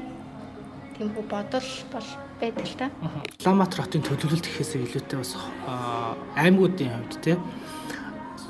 тиймэрхүү 0.97 1.25
бодол 1.29 1.69
бол 1.93 2.09
байдаг 2.41 2.65
л 2.65 2.77
та. 2.81 2.87
Улаанбаатар 3.45 3.85
хотын 3.85 4.05
төлөвлөлт 4.05 4.45
гэхээсээ 4.49 4.85
илүүтэй 4.85 5.19
бас 5.21 5.33
аймагуудын 6.37 6.93
хувьд 6.93 7.21
те 7.25 7.33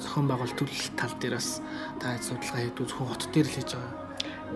зохион 0.02 0.26
байгуулалт 0.30 0.58
төлөвлөлт 0.58 0.94
тал 0.99 1.14
дээр 1.23 1.38
бас 1.38 1.62
та 2.02 2.18
судалгаа 2.18 2.62
хийдэг 2.66 2.87
зөвхөн 2.87 3.11
хот 3.11 3.23
дээр 3.30 3.46
л 3.46 3.54
хийж 3.54 3.70
байгаа 3.75 4.05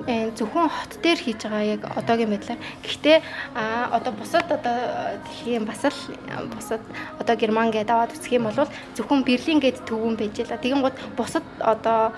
зөвхөн 0.07 0.69
хот 0.69 0.93
дээр 1.03 1.19
хийж 1.19 1.43
байгаа 1.45 1.65
яг 1.65 1.83
одоогийн 1.97 2.31
байдлаар. 2.31 2.61
Гэхдээ 2.83 3.19
а 3.55 3.91
одоо 3.97 4.13
бусад 4.13 4.47
одоо 4.49 4.77
дэлхийн 5.25 5.65
бас 5.65 5.85
л 5.85 6.01
бусад 6.55 6.81
одоо 7.19 7.37
Герман 7.37 7.71
гэдэг 7.71 7.91
аваад 7.91 8.15
үзэх 8.17 8.33
юм 8.33 8.49
бол 8.49 8.69
зөвхөн 8.97 9.25
Берлин 9.25 9.61
гэдэг 9.61 9.85
төвөн 9.85 10.17
байж 10.17 10.41
л. 10.41 10.57
Тэгин 10.57 10.81
гот 10.81 10.97
бусад 11.17 11.45
одоо 11.61 12.13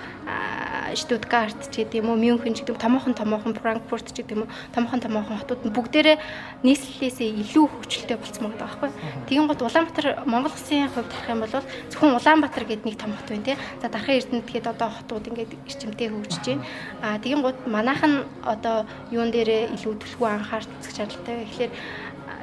Штутгарт 0.95 1.73
ч 1.73 1.83
гэдэг 1.83 2.03
юм 2.05 2.13
уу, 2.13 2.21
Мюнхен 2.21 2.55
ч 2.55 2.63
гэдэг 2.63 2.79
томоохон 2.79 3.15
томоохон 3.15 3.55
Франкфурт 3.57 4.13
ч 4.13 4.23
гэдэг 4.23 4.37
юм 4.37 4.43
уу, 4.45 4.53
томоохон 4.75 5.01
томоохон 5.01 5.39
хотууд 5.41 5.63
нь 5.67 5.75
бүгдээрээ 5.75 6.17
нийслэлээсээ 6.63 7.29
илүү 7.43 7.65
хөгжилтэй 7.67 8.17
болцсон 8.21 8.53
байгаа 8.53 8.61
байхгүй. 8.63 8.91
Тэгин 9.29 9.47
гот 9.49 9.63
Улаанбаатар 9.63 10.07
Монгол 10.29 10.53
Улсын 10.53 10.89
хувьд 10.93 11.13
харах 11.13 11.33
юм 11.33 11.41
бол 11.41 11.55
зөвхөн 11.91 12.17
Улаанбаатар 12.19 12.65
гэдэг 12.69 12.87
нэг 12.87 12.97
том 13.01 13.13
хот 13.17 13.29
байна 13.29 13.47
тий. 13.47 13.57
За 13.81 13.89
дархан 13.89 14.17
Эрдэнэт 14.19 14.49
гээд 14.53 14.67
одоо 14.69 14.89
хотууд 14.91 15.29
ингээд 15.29 15.53
эрчимтэй 15.69 16.09
хөгжиж 16.11 16.45
байна. 16.47 16.65
А 17.03 17.19
тэгин 17.19 17.43
гот 17.43 17.59
манайхан 17.67 18.25
одоо 18.45 18.87
юун 19.11 19.31
дээрээ 19.33 19.73
илүү 19.77 19.95
төлхөө 19.99 20.29
анхаарч 20.29 20.69
үзэх 20.81 20.97
шаардлагатай. 20.97 21.47
Тэгэхээр 21.49 21.73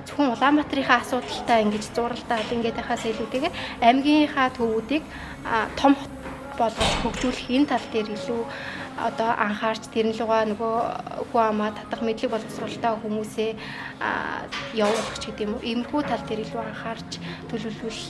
зөвхөн 0.05 0.33
Улаанбаатарынхаа 0.33 0.99
асуудалтай 1.01 1.63
ингэж 1.63 1.85
зуралдаад 1.95 2.49
ингээд 2.55 2.77
байхаас 2.79 3.03
илүүтэйгээр 3.05 3.53
аймгийнхаа 3.83 4.49
төвүүдийг 4.57 5.03
том 5.75 5.93
хот 5.95 6.13
болгож 6.59 6.91
хөгжүүлэх 7.01 7.47
энэ 7.55 7.69
тал 7.71 7.87
дээр 7.93 8.09
илүү 8.15 8.41
одоо 9.07 9.31
анхаарч 9.47 9.83
тэрэн 9.93 10.13
лугаа 10.19 10.43
нөгөө 10.51 10.75
хүн 11.31 11.43
амаа 11.47 11.71
татах 11.71 12.03
мэдлэг 12.03 12.31
боловсруулалтаа 12.35 12.99
хүмүүсээ 12.99 13.51
явуулах 14.75 15.17
ч 15.19 15.23
гэдэм 15.31 15.55
үү. 15.55 15.65
Иймэрхүү 15.71 16.01
тал 16.03 16.23
дээр 16.27 16.43
илүү 16.43 16.59
анхаарч 16.59 17.09
төлөвлөвөл 17.47 18.03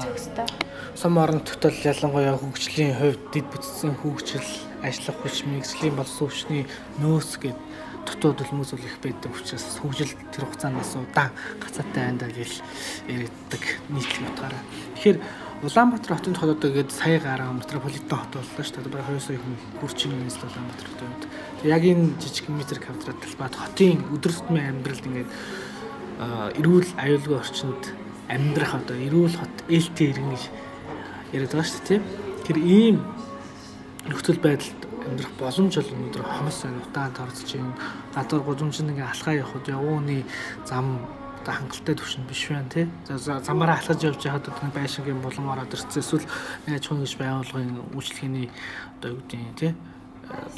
зөвхөстэй. 0.00 0.48
Сум 0.96 1.20
орнотогт 1.20 1.62
бол 1.62 1.80
ялангуяа 1.92 2.36
хөгжлийн 2.40 2.96
хувьд 2.96 3.22
дэд 3.32 3.46
бүтцийн 3.52 3.94
хөгжил, 4.00 4.50
ажиллах 4.80 5.18
хүч, 5.20 5.44
болсон 5.92 6.26
хүчний 6.32 6.64
нөөц 7.02 7.30
гэдэг 7.36 7.66
үл 8.72 8.86
их 8.86 8.98
байдаг 9.02 9.32
учраас 9.34 9.78
хөгжил 9.82 10.14
тэр 10.30 10.46
хугацаанд 10.46 10.78
бас 10.78 10.94
удаан 10.94 11.30
гацаатай 11.58 12.02
байна 12.06 12.30
гэж 12.30 12.62
ярьдаг 13.10 13.62
нийтлэг 13.90 14.30
утгаараа. 14.30 14.62
Тэгэхээр 14.94 15.18
Улаанбаатар 15.62 16.16
хотын 16.16 16.36
хот 16.36 16.52
одоо 16.52 16.70
гээд 16.70 16.92
сая 16.92 17.18
гараа 17.18 17.52
метрополитен 17.52 18.12
хот 18.12 18.28
боллоо 18.36 18.60
шүү 18.60 18.76
дээ. 18.76 18.92
Бараг 18.92 19.08
2 19.08 19.20
сая 19.24 19.40
хүн 19.40 19.56
хүрчин 19.80 20.12
нийслэл 20.12 20.52
Улаанбаатар 20.52 20.88
хотод. 20.92 21.22
Тэг 21.62 21.68
яг 21.72 21.84
энэ 21.84 22.12
жижиг 22.20 22.48
метр 22.52 22.76
квадрат 22.76 23.16
талбайд 23.24 23.54
хотын 23.56 24.04
өдөр 24.12 24.32
тутмын 24.36 24.68
амьдралд 24.68 25.06
ингээд 25.08 25.30
эрүүл 26.60 26.90
аюулгүй 27.00 27.36
орчинд 27.40 27.82
амьдрах 28.28 28.72
одоо 28.76 28.96
эрүүл 29.00 29.32
хот 29.32 29.56
ээлтэй 29.72 30.12
иргэн 30.12 30.30
гэж 30.36 30.44
яриад 31.32 31.52
байгаа 31.56 31.72
шүү 31.72 31.84
дээ. 31.88 32.00
Тэр 32.44 32.56
ийм 32.60 32.96
нөхцөл 34.12 34.40
байдалд 34.44 34.80
амьдрах 35.08 35.32
боломж 35.40 35.72
бол 35.72 35.94
өнөөдөр 35.96 36.24
хомс 36.36 36.56
сайн 36.60 36.76
утаан 36.84 37.16
тарцж 37.16 37.48
байна. 37.56 37.80
Гадуур 38.12 38.44
гудамжинд 38.44 38.92
ингээ 38.92 39.08
алхаа 39.08 39.34
явахад 39.40 39.72
явууны 39.72 40.20
зам 40.68 41.00
одоо 41.46 41.62
хангалттай 41.62 41.94
төвшин 41.94 42.26
биш 42.26 42.48
байна 42.50 42.68
тий. 42.68 42.90
За 43.06 43.38
замаараа 43.38 43.78
алхаж 43.78 44.02
явж 44.02 44.18
байхад 44.18 44.50
одоо 44.50 44.70
байшингийн 44.74 45.22
булан 45.22 45.46
ороод 45.46 45.70
ирсэн 45.70 46.02
эсвэл 46.02 46.26
аж 46.66 46.82
ахуйн 46.82 47.06
гэж 47.06 47.14
байгууллагын 47.22 47.94
үйлчлэгээний 47.94 48.50
одоо 48.98 49.10
юу 49.14 49.22
гэдэг 49.30 49.54
тий 49.54 49.72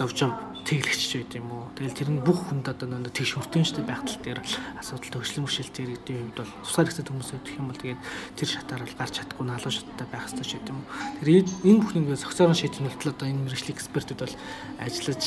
довжоо 0.00 0.32
тэглэгч 0.64 1.12
байд 1.28 1.32
юм 1.36 1.52
уу. 1.52 1.68
Тэгэл 1.76 1.92
тэр 1.92 2.08
нь 2.08 2.24
бүх 2.24 2.48
хүнд 2.48 2.72
одоо 2.72 2.88
нөө 2.88 3.12
тэгш 3.12 3.36
хүртэн 3.36 3.68
штэ 3.68 3.84
байх 3.84 4.00
тал 4.00 4.20
дээр 4.24 4.40
асуудал 4.80 5.12
төгслөн 5.20 5.44
бэрхшээлтэй 5.44 5.84
иргэдийн 5.84 6.32
хувьд 6.32 6.40
бол 6.40 6.52
тусгаар 6.64 6.88
хэсэг 6.88 7.08
хүмүүс 7.08 7.30
өгөх 7.36 7.56
юм 7.60 7.68
бол 7.68 7.80
тэгээд 7.84 8.00
тэр 8.36 8.48
шатаар 8.48 8.82
бол 8.88 8.96
гарч 8.96 9.12
чадахгүй 9.20 9.44
налуу 9.44 9.72
шаттай 9.72 10.06
байх 10.08 10.24
хэрэгтэй 10.24 10.44
ч 10.48 10.52
гэдэг 10.56 10.72
юм 10.72 10.80
уу. 10.80 10.88
Тэр 11.20 11.28
энэ 11.68 11.80
бүхнийг 11.84 12.16
зохицорон 12.16 12.56
шийдвэрлэлт 12.56 13.12
одоо 13.12 13.28
энэ 13.28 13.44
мэрэгжлийн 13.44 13.76
экспертүүд 13.76 14.20
бол 14.24 14.36
ажиллаж 14.80 15.22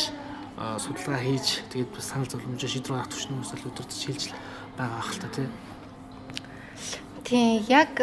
судалгаа 0.77 1.21
хийж 1.25 1.47
тэгээд 1.73 1.89
бас 1.89 2.05
санал 2.05 2.29
зөвлөмж 2.29 2.61
шийдвэр 2.61 2.93
гаргах 3.01 3.09
төвчнөө 3.09 3.33
хүмүүс 3.33 3.53
л 3.57 3.69
өдөртөж 3.71 3.97
шилжил 3.97 4.35
байгаа 4.81 4.99
ах 4.99 5.13
л 5.13 5.21
та 5.21 5.29
тий. 5.29 5.47
Тийм 7.21 7.61
яг 7.69 7.93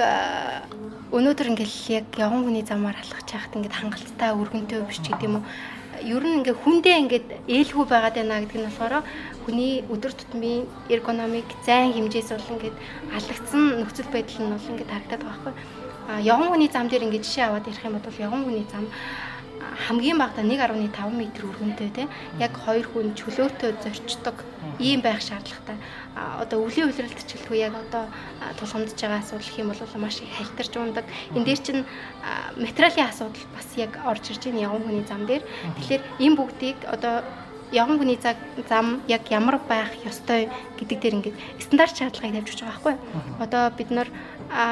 өнөөдөр 1.11 1.51
ингээл 1.51 1.79
яг 1.99 2.07
явган 2.15 2.47
хүний 2.47 2.63
замаар 2.63 2.97
алхаж 3.03 3.27
байхад 3.27 3.57
ингээд 3.59 3.79
хангалттай 3.79 4.31
өргөнтэй 4.39 4.79
биш 4.87 5.03
ч 5.03 5.11
гэдэм 5.11 5.43
үү 5.43 5.43
ер 6.05 6.23
нь 6.23 6.39
ингээ 6.39 6.57
хүндээ 6.63 6.97
ингээд 7.03 7.27
ээлгүй 7.51 7.87
байгаад 7.91 8.15
байна 8.15 8.41
гэдэг 8.47 8.59
нь 8.63 8.69
болохоор 8.71 8.95
хүний 9.43 9.83
өдөр 9.91 10.13
тутмын 10.15 10.69
эргономик 10.87 11.49
зайн 11.67 11.91
хэмжээс 11.93 12.31
бол 12.31 12.53
ингээд 12.55 12.77
алгацсан 13.11 13.63
нөхцөл 13.83 14.11
байдал 14.15 14.39
нь 14.47 14.53
бол 14.55 14.71
ингээд 14.71 14.93
харагдаад 14.95 15.23
байгаа 15.27 15.43
байхгүй. 15.43 15.55
А 16.09 16.21
явган 16.23 16.51
хүний 16.55 16.71
зам 16.71 16.87
дээр 16.87 17.07
ингээд 17.11 17.27
жишээ 17.27 17.47
аваад 17.51 17.67
ярих 17.67 17.85
юм 17.85 17.99
бол 17.99 18.23
явган 18.23 18.45
хүний 18.47 18.67
зам 18.71 18.85
хамгийн 19.87 20.19
багадаа 20.19 20.45
1.5 20.45 21.13
м 21.13 21.21
өргөнтэй 21.25 21.91
тийм 21.93 22.09
яг 22.39 22.53
хоёр 22.57 22.87
хүн 22.89 23.13
чөлөөтэй 23.19 23.73
зорчдог 23.83 24.37
ийм 24.79 25.01
байх 25.03 25.21
шаардлагатай. 25.21 25.77
Одоо 26.15 26.65
өвлийн 26.65 26.89
үйлрэлт 26.89 27.27
чөлхөө 27.27 27.57
яг 27.59 27.75
одоо 27.75 28.07
тулгамдж 28.59 28.95
байгаа 28.95 29.21
асуудал 29.21 29.53
хэм 29.55 29.69
бол 29.69 30.03
маш 30.03 30.23
их 30.23 30.33
хальтарч 30.35 30.73
ундаг. 30.77 31.07
Энд 31.35 31.47
дээр 31.47 31.61
чинь 31.61 31.83
материалын 32.57 33.09
асуудал 33.11 33.45
бас 33.55 33.69
яг 33.77 33.93
орж 34.07 34.25
ирж 34.31 34.43
байна 34.47 34.65
явган 34.67 34.85
хүний 34.87 35.07
зам 35.07 35.27
дээр. 35.27 35.43
Тэгэхээр 35.77 36.03
энэ 36.25 36.37
бүгдийг 36.39 36.79
одоо 36.87 37.23
явган 37.73 37.99
хүний 37.99 38.19
зам 38.69 39.01
яг 39.09 39.29
ямар 39.31 39.61
байх 39.69 39.93
ёстой 40.05 40.49
гэдэг 40.79 40.99
дээр 41.01 41.17
ингээд 41.21 41.37
стандарт 41.61 41.97
шаардлагыг 41.97 42.47
тавьж 42.47 42.61
байгаа 42.61 42.73
байхгүй. 42.81 42.95
Одоо 43.45 43.63
бид 43.77 43.91
нар 43.91 44.09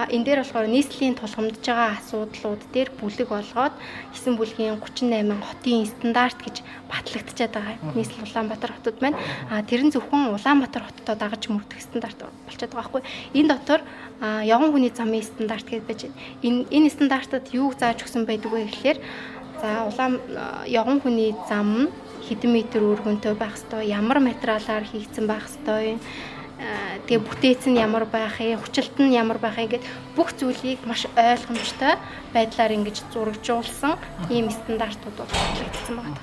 энэ 0.08 0.24
дээр 0.24 0.40
болохоор 0.40 0.66
нийслэлийн 0.72 1.16
тулгамдж 1.20 1.60
байгаа 1.60 2.00
асуудлууд 2.00 2.62
дээр 2.72 2.90
бүлэг 2.96 3.28
болгоод 3.28 3.74
9 4.16 4.40
бүлгийн 4.40 4.80
38 4.80 5.44
хотын 5.44 5.86
стандарт 5.86 6.38
гэж 6.40 6.56
батлагдчихад 6.88 7.52
байгаа. 7.52 7.76
Нийслэл 7.92 8.24
Улаанбаатар 8.24 8.72
хотод 8.72 8.96
байна. 9.00 9.20
А 9.50 9.60
тэр 9.62 9.84
нь 9.84 9.92
зөвхөн 9.92 10.32
Улаанбаатар 10.32 10.88
хоттой 10.88 11.16
дагаж 11.16 11.42
мөрдөх 11.52 11.80
стандарт 11.84 12.24
болчиход 12.48 12.72
байгаа 12.72 12.88
байхгүй. 12.88 13.02
Энэ 13.36 13.50
дотор 13.52 13.80
явган 14.20 14.72
хүний 14.72 14.92
замын 14.96 15.22
стандарт 15.22 15.68
гэж 15.68 15.82
байж. 15.84 16.00
Энэ 16.40 16.64
энэ 16.72 16.88
стандартад 16.88 17.52
юу 17.52 17.76
зааж 17.76 18.00
өгсөн 18.00 18.24
байдаг 18.24 18.50
вэ 18.52 18.72
гэхээр 18.72 18.98
за 19.60 19.84
улаан 19.88 20.20
явган 20.66 21.00
хүний 21.00 21.34
зам 21.48 21.68
нь 21.84 21.88
хэдэн 22.26 22.50
метр 22.52 22.82
өргөнтэй 22.82 23.34
байх 23.38 23.54
ёстой, 23.54 23.86
ямар 23.86 24.18
материалаар 24.18 24.84
хийгдсэн 24.84 25.26
байх 25.30 25.46
ёстой, 25.46 25.98
тэгээ 27.06 27.22
бүтээц 27.22 27.68
нь 27.68 27.78
ямар 27.78 28.08
байх 28.08 28.40
юм, 28.40 28.58
хүчилт 28.58 28.96
нь 28.98 29.14
ямар 29.14 29.38
байх 29.38 29.60
юм 29.60 29.70
гэд 29.70 29.84
бүх 30.16 30.32
зүйлийг 30.34 30.82
маш 30.88 31.06
ойлгомжтой 31.14 31.94
байдлаар 32.32 32.72
ингэж 32.74 33.06
зурагжуулсан 33.12 34.00
ийм 34.32 34.48
стандартууд 34.50 35.16
батлагдсан 35.20 35.94
байна. 36.00 36.18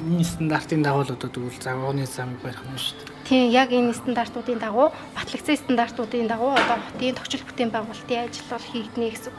Энэ 0.00 0.24
стандартын 0.24 0.82
дагуу 0.82 1.04
л 1.04 1.12
одоо 1.12 1.28
тэгвэл 1.28 1.60
загварны 1.60 2.04
замыг 2.08 2.40
барих 2.40 2.64
нь 2.64 2.76
шүү 2.76 2.96
дээ. 3.00 3.16
Тийм 3.28 3.44
яг 3.52 3.68
энэ 3.72 3.92
стандартуудын 3.92 4.60
дагуу 4.60 4.88
батлагдсан 5.12 5.56
стандартуудын 5.56 6.28
дагуу 6.28 6.52
одоо 6.56 6.76
хотын 6.80 7.16
тогтчил 7.16 7.44
бүтээн 7.44 7.72
байгуулалтын 7.72 8.24
ажил 8.24 8.48
бол 8.48 8.64
хийгднэ 8.64 9.08
гэсэн. 9.12 9.32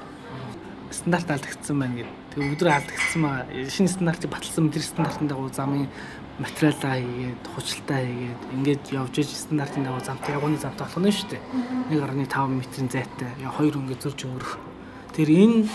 Стандарт 0.94 1.30
алдагдсан 1.30 1.78
байна 1.78 1.96
гэдэг 2.02 2.27
Тэгээ 2.38 2.54
өдрөө 2.54 2.70
алдагдсан 2.70 3.22
маа 3.26 3.50
шинэ 3.50 3.90
стандартыг 3.90 4.30
баталсан 4.30 4.70
тэр 4.70 4.86
стандартын 4.86 5.26
дагуу 5.26 5.50
замын 5.50 5.90
материалаа 6.38 7.02
хийгээд 7.02 7.44
хучлалтаа 7.50 7.98
хийгээд 8.06 8.42
ингээд 8.54 8.84
явж 8.94 9.14
иж 9.26 9.30
стандартын 9.34 9.90
дагуу 9.90 10.06
замтай 10.06 10.38
ягууны 10.38 10.62
замтай 10.62 10.86
болох 10.86 11.02
нь 11.02 11.18
шүү 11.18 11.34
дээ. 11.34 11.42
1.5 11.98 12.38
м-ийн 12.46 12.90
зайтай 12.94 13.34
яа 13.42 13.50
хоёр 13.58 13.82
ингээд 13.82 14.04
зурж 14.06 14.22
өнгөрөх. 14.30 14.54
Тэр 15.18 15.30
энэ 15.34 15.66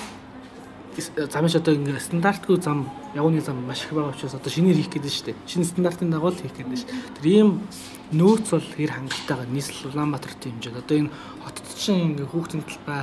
замш 1.35 1.59
одоо 1.59 1.75
ингээд 1.75 1.99
стандартгүй 1.99 2.63
зам 2.63 2.87
ягууны 3.11 3.43
зам 3.43 3.59
маш 3.67 3.83
их 3.83 3.91
байгаа 3.91 4.15
учраас 4.15 4.39
одоо 4.39 4.55
шинээр 4.55 4.79
хийх 4.79 4.95
гэдэг 4.95 5.11
шүү 5.11 5.27
дээ. 5.35 5.43
Шинэ 5.51 5.67
стандартын 5.67 6.15
дагуу 6.15 6.31
л 6.31 6.39
хийх 6.39 6.55
гэдэг 6.55 6.79
шүү. 6.79 6.95
Тэр 7.19 7.27
ийм 7.27 7.67
нөөц 8.15 8.55
бол 8.55 8.63
хэр 8.63 9.03
хангалтайгаа 9.03 9.51
нийслэл 9.51 9.91
Улаанбаатарт 9.91 10.47
хэмжээд 10.47 10.79
одоо 10.79 10.95
энэ 10.95 11.11
хотод 11.43 11.67
чинь 11.75 12.15
ингээд 12.15 12.31
хүүхдийн 12.31 12.63
талбай 12.63 13.03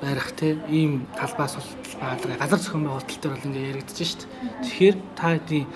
барих 0.00 0.32
те 0.32 0.58
ийм 0.68 1.06
талбаас 1.16 1.56
бол 1.56 1.68
талбай 2.00 2.38
газар 2.38 2.58
зохион 2.58 2.84
байгуулалт 2.84 3.20
төр 3.20 3.32
бол 3.36 3.46
ингээ 3.48 3.70
яригдчих 3.72 4.08
шүү 4.08 4.20
дээ. 4.20 4.30
Тэгэхээр 4.64 4.96
та 5.16 5.26
хэдийн 5.36 5.66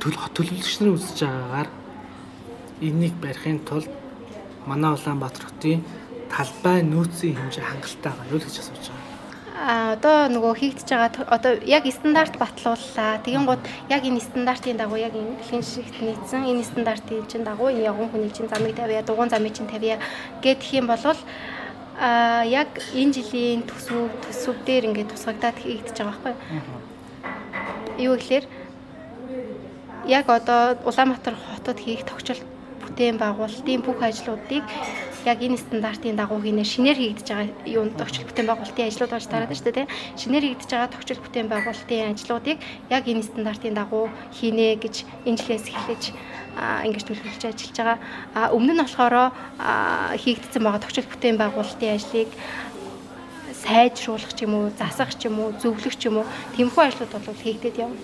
төлөвлөгч 0.00 0.74
нарын 0.80 0.96
үзэж 0.96 1.18
байгаагаар 1.24 1.68
энийг 2.80 3.14
барихын 3.20 3.60
тулд 3.68 3.90
манай 4.66 4.92
Улаанбаатар 4.92 5.44
хотын 5.46 5.84
талбай 6.30 6.82
нөөцийн 6.82 7.36
хэмжээ 7.36 7.64
хангалтайгаа 7.64 8.26
юу 8.32 8.38
л 8.40 8.46
гэж 8.46 8.56
асууж 8.60 8.86
байгаа. 8.88 9.14
А 9.56 9.96
одоо 9.96 10.28
нөгөө 10.28 10.52
хийгдэж 10.60 10.88
байгаа 10.92 11.24
одоо 11.32 11.52
яг 11.64 11.88
стандарт 11.88 12.36
батлууллаа. 12.36 13.24
Тэгин 13.24 13.48
гут 13.48 13.64
яг 13.88 14.04
энэ 14.04 14.20
стандартын 14.20 14.76
дагуу 14.76 15.00
яг 15.00 15.16
энэ 15.16 15.40
дэлхийн 15.40 15.64
шигт 15.64 15.96
нийцсэн 16.04 16.44
энэ 16.44 16.64
стандартын 16.64 17.24
чинь 17.24 17.46
дагуу 17.48 17.72
ягуун 17.72 18.12
хүний 18.12 18.30
чинь 18.30 18.52
замыг 18.52 18.76
тавья, 18.76 19.02
дугуун 19.02 19.32
замыг 19.32 19.56
чинь 19.56 19.70
тавья 19.70 19.96
гэдэх 20.44 20.76
юм 20.76 20.86
бол 20.92 21.00
а 21.98 22.44
яг 22.44 22.68
энэ 22.92 23.12
жилийн 23.16 23.62
төсөв 23.64 24.12
төсөв 24.24 24.56
дээр 24.66 24.84
ингээд 24.92 25.12
тусгагдаад 25.12 25.56
хийгдэж 25.60 25.96
байгаа 25.96 26.20
байхгүй 26.24 26.34
юу 28.06 28.14
гэхээр 28.20 28.44
яг 30.06 30.28
одоо 30.28 30.76
Улаанбаатар 30.84 31.34
хотод 31.34 31.78
хийх 31.80 32.04
тогтчол 32.04 32.40
бүтээн 32.84 33.16
байгуулалтын 33.16 33.80
бүх 33.80 33.98
ажлуудыг 34.04 34.64
яг 35.26 35.38
энэ 35.42 35.58
стандартын 35.58 36.16
дагуу 36.16 36.38
хийнэ 36.38 36.62
шинээр 36.62 36.98
хийгдэж 37.02 37.26
байгаа 37.26 37.50
юунд 37.66 37.98
төгсөл 37.98 38.30
бүтээн 38.30 38.46
байгуулалтын 38.46 38.86
ажлууд 38.86 39.12
болж 39.12 39.26
тараад 39.26 39.50
шүү 39.50 39.74
дээ. 39.74 39.90
Шинээр 40.14 40.44
хийгдэж 40.46 40.70
байгаа 40.70 40.90
төгсөл 40.94 41.22
бүтээн 41.26 41.48
байгуулалтын 41.50 42.10
ажлуудыг 42.14 42.58
яг 42.94 43.04
энэ 43.10 43.26
стандартын 43.26 43.74
дагуу 43.74 44.06
хийнэ 44.38 44.78
гэж 44.78 44.94
энэ 45.26 45.38
жилээс 45.42 45.66
эхлэж 45.74 46.02
ингэж 46.86 47.04
төлөвлөж 47.04 47.42
ажиллаж 47.42 47.76
байгаа. 47.76 47.98
Өмнө 48.56 48.72
нь 48.72 48.82
болохоор 48.86 49.14
хийгдсэн 50.22 50.62
байгаа 50.62 50.82
төгсөл 50.86 51.10
бүтээн 51.10 51.36
байгуулалтын 51.42 51.94
ажлыг 51.98 52.30
сайжруулах 53.66 54.32
ч 54.32 54.46
юм 54.46 54.54
уу, 54.54 54.70
засах 54.78 55.10
ч 55.18 55.26
юм 55.26 55.42
уу, 55.42 55.50
зөвлөх 55.58 55.96
ч 55.98 56.06
юм 56.06 56.22
уу, 56.22 56.26
тэмхүү 56.54 56.82
ажлууд 56.86 57.12
бол 57.12 57.42
хийгдээд 57.42 57.76
явна. 57.82 57.98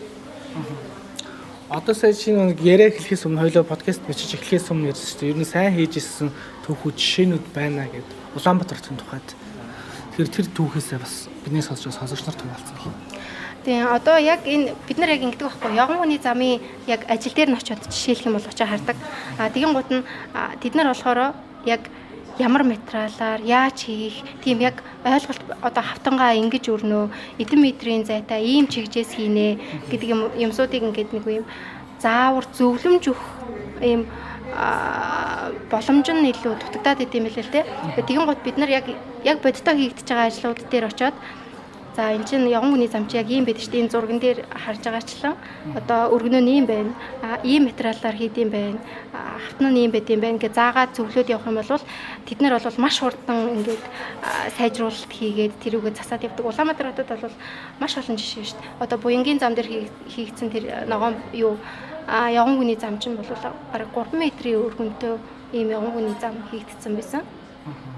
Одоо 1.73 1.95
сая 1.95 2.13
шинэ 2.13 2.61
яриа 2.61 2.93
хэлэхээс 2.93 3.25
өмнө 3.25 3.49
хоёлоо 3.49 3.65
подкаст 3.65 4.05
бичиж 4.05 4.37
эхлэхээс 4.37 4.69
өмнө 4.77 4.93
ярьсан 4.93 5.09
шүү 5.09 5.21
дээ. 5.25 5.33
Ер 5.33 5.39
нь 5.41 5.49
сайн 5.49 5.73
хийж 5.73 6.05
ирсэн 6.05 6.29
түүхүүд 6.69 6.97
жишээнүүд 7.01 7.45
байна 7.57 7.89
гэд 7.89 8.05
Улаанбаатар 8.37 8.77
хотын 8.77 9.01
тухайд. 9.01 9.25
Тэгэхээр 10.13 10.35
тэр 10.37 10.47
түүхээсээ 10.53 11.01
бас 11.01 11.33
бидний 11.41 11.65
сонсож 11.65 11.97
сонсогч 11.97 12.29
нар 12.29 12.37
тунгаалцсан 12.37 12.77
юм. 12.77 12.93
Тийм 13.65 13.89
одоо 13.89 14.21
яг 14.21 14.45
энэ 14.45 14.77
бид 14.85 14.99
нар 15.01 15.17
яг 15.17 15.25
ингэдэг 15.25 15.49
байхгүй 15.49 15.73
явган 15.73 15.97
хүний 15.97 16.21
замын 16.21 16.61
яг 16.85 17.09
ажил 17.09 17.33
дээр 17.33 17.57
нь 17.57 17.57
очиод 17.57 17.81
жишээлх 17.89 18.29
юм 18.29 18.37
бол 18.37 18.45
очоо 18.45 18.69
хардаг. 18.69 18.97
А 19.41 19.49
тэгин 19.49 19.73
гут 19.73 19.89
нь 19.89 20.05
тэд 20.61 20.77
нар 20.77 20.93
болохоор 20.93 21.33
яг 21.65 21.89
ямар 22.43 22.63
материалаар 22.67 23.41
яаж 23.41 23.87
хийх 23.87 24.17
тийм 24.43 24.59
яг 24.61 24.83
ойлголт 25.07 25.43
одоо 25.63 25.83
хавтангаа 25.87 26.35
ингэж 26.43 26.65
өрнөө 26.75 27.05
эдэн 27.43 27.61
метрийн 27.63 28.03
зайтай 28.05 28.43
ийм 28.43 28.67
чигжээс 28.67 29.15
хийнэ 29.15 29.49
гэдэг 29.91 30.09
юм 30.15 30.21
юмсуудыг 30.35 30.83
ингээд 30.83 31.11
нэг 31.15 31.25
юм 31.43 31.47
заавар 32.03 32.47
зөвлөмж 32.59 33.05
өгөх 33.15 33.31
ийм 33.81 34.03
боломж 35.71 36.07
нь 36.13 36.29
илүү 36.33 36.55
дутагдаад 36.61 37.05
идэм 37.05 37.25
билээ 37.25 37.45
л 37.47 37.55
те. 37.55 37.61
Тэгин 37.97 38.27
гот 38.27 38.41
бид 38.45 38.57
нар 38.59 38.69
яг 38.69 38.87
яг 39.25 39.39
бодитоо 39.41 39.75
хийгдэж 39.75 40.07
байгаа 40.09 40.29
ажлууд 40.29 40.61
дээр 40.69 40.87
очиод 40.91 41.17
За 41.97 42.09
эн 42.17 42.25
чинь 42.25 42.49
явган 42.49 42.73
хүний 42.73 42.89
зам 42.89 43.05
чи 43.07 43.21
яг 43.21 43.29
ийм 43.29 43.45
байдаг 43.45 43.63
шүү 43.63 43.73
дээ. 43.73 43.83
Энэ 43.85 43.93
зурган 43.93 44.19
дээр 44.19 44.39
харж 44.49 44.81
байгаачлан 44.81 45.37
одоо 45.77 46.09
өргөнөө 46.17 46.49
ийм 46.49 46.65
байна. 46.65 46.93
А 47.21 47.37
ийм 47.45 47.69
материалаар 47.69 48.17
хийдэм 48.17 48.49
байна. 48.49 48.81
Хавтна 49.13 49.69
нь 49.69 49.77
ийм 49.77 49.93
байдсан 49.93 50.21
байна 50.21 50.41
гэж 50.41 50.53
заагаад 50.57 50.97
зөвлөд 50.97 51.29
явах 51.29 51.53
юм 51.53 51.61
бол 51.61 51.85
тэд 52.25 52.41
нар 52.41 52.57
бол 52.57 52.81
маш 52.81 52.97
хурдан 52.97 53.61
ингээд 53.61 53.85
сайжруулалт 54.57 55.13
хийгээд 55.13 55.53
тэрүүгээ 55.61 55.93
засаад 56.01 56.25
явдаг. 56.25 56.49
Улаанбаатар 56.49 56.89
хотод 56.97 57.21
бол 57.21 57.37
маш 57.77 57.93
олон 58.01 58.17
жишээ 58.17 58.45
шүү 58.49 58.57
дээ. 58.57 58.73
Одоо 58.81 58.97
буянгийн 58.97 59.39
зам 59.39 59.53
дээр 59.53 59.69
хийгдсэн 60.09 60.49
тэр 60.49 60.89
ногоон 60.89 61.21
юу 61.37 61.61
а 62.09 62.33
явган 62.33 62.57
хүний 62.57 62.81
зам 62.81 62.97
чинь 63.05 63.21
бол 63.21 63.29
бараг 63.69 63.93
3 63.93 64.17
метрийн 64.17 64.65
өргөнтэй 64.65 65.21
ийм 65.53 65.69
явган 65.69 65.93
хүний 65.93 66.17
зам 66.17 66.41
хийгдсэн 66.49 66.97
байсан. 66.97 67.21
Тийм 67.69 67.92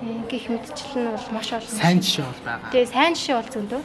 гих 0.00 0.48
мэдчил 0.48 0.96
нь 0.96 1.10
бол 1.12 1.26
маш 1.32 1.52
олон. 1.52 1.68
Сайн 1.68 2.00
жишээ 2.00 2.24
бол 2.24 2.42
байгаа. 2.44 2.70
Тэгээ 2.72 2.88
сайн 2.88 3.14
жишээ 3.14 3.36
бол 3.36 3.52
зөндөө. 3.52 3.82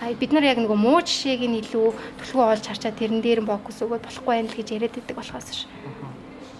Аа 0.00 0.14
бид 0.14 0.32
нар 0.32 0.46
яг 0.46 0.58
нөгөө 0.62 0.78
муу 0.78 1.00
жишээг 1.02 1.42
нь 1.42 1.58
илүү 1.58 1.88
төлхөө 2.22 2.44
олж 2.54 2.64
харчаад 2.70 2.96
тэрэн 2.96 3.20
дээр 3.20 3.42
нь 3.42 3.50
фокус 3.50 3.82
өгөөд 3.82 4.06
болохгүй 4.06 4.30
байнал 4.30 4.54
гэж 4.54 4.68
яриад 4.70 4.94
байдаг 4.94 5.16
болохоос 5.18 5.48
ш. 5.50 5.60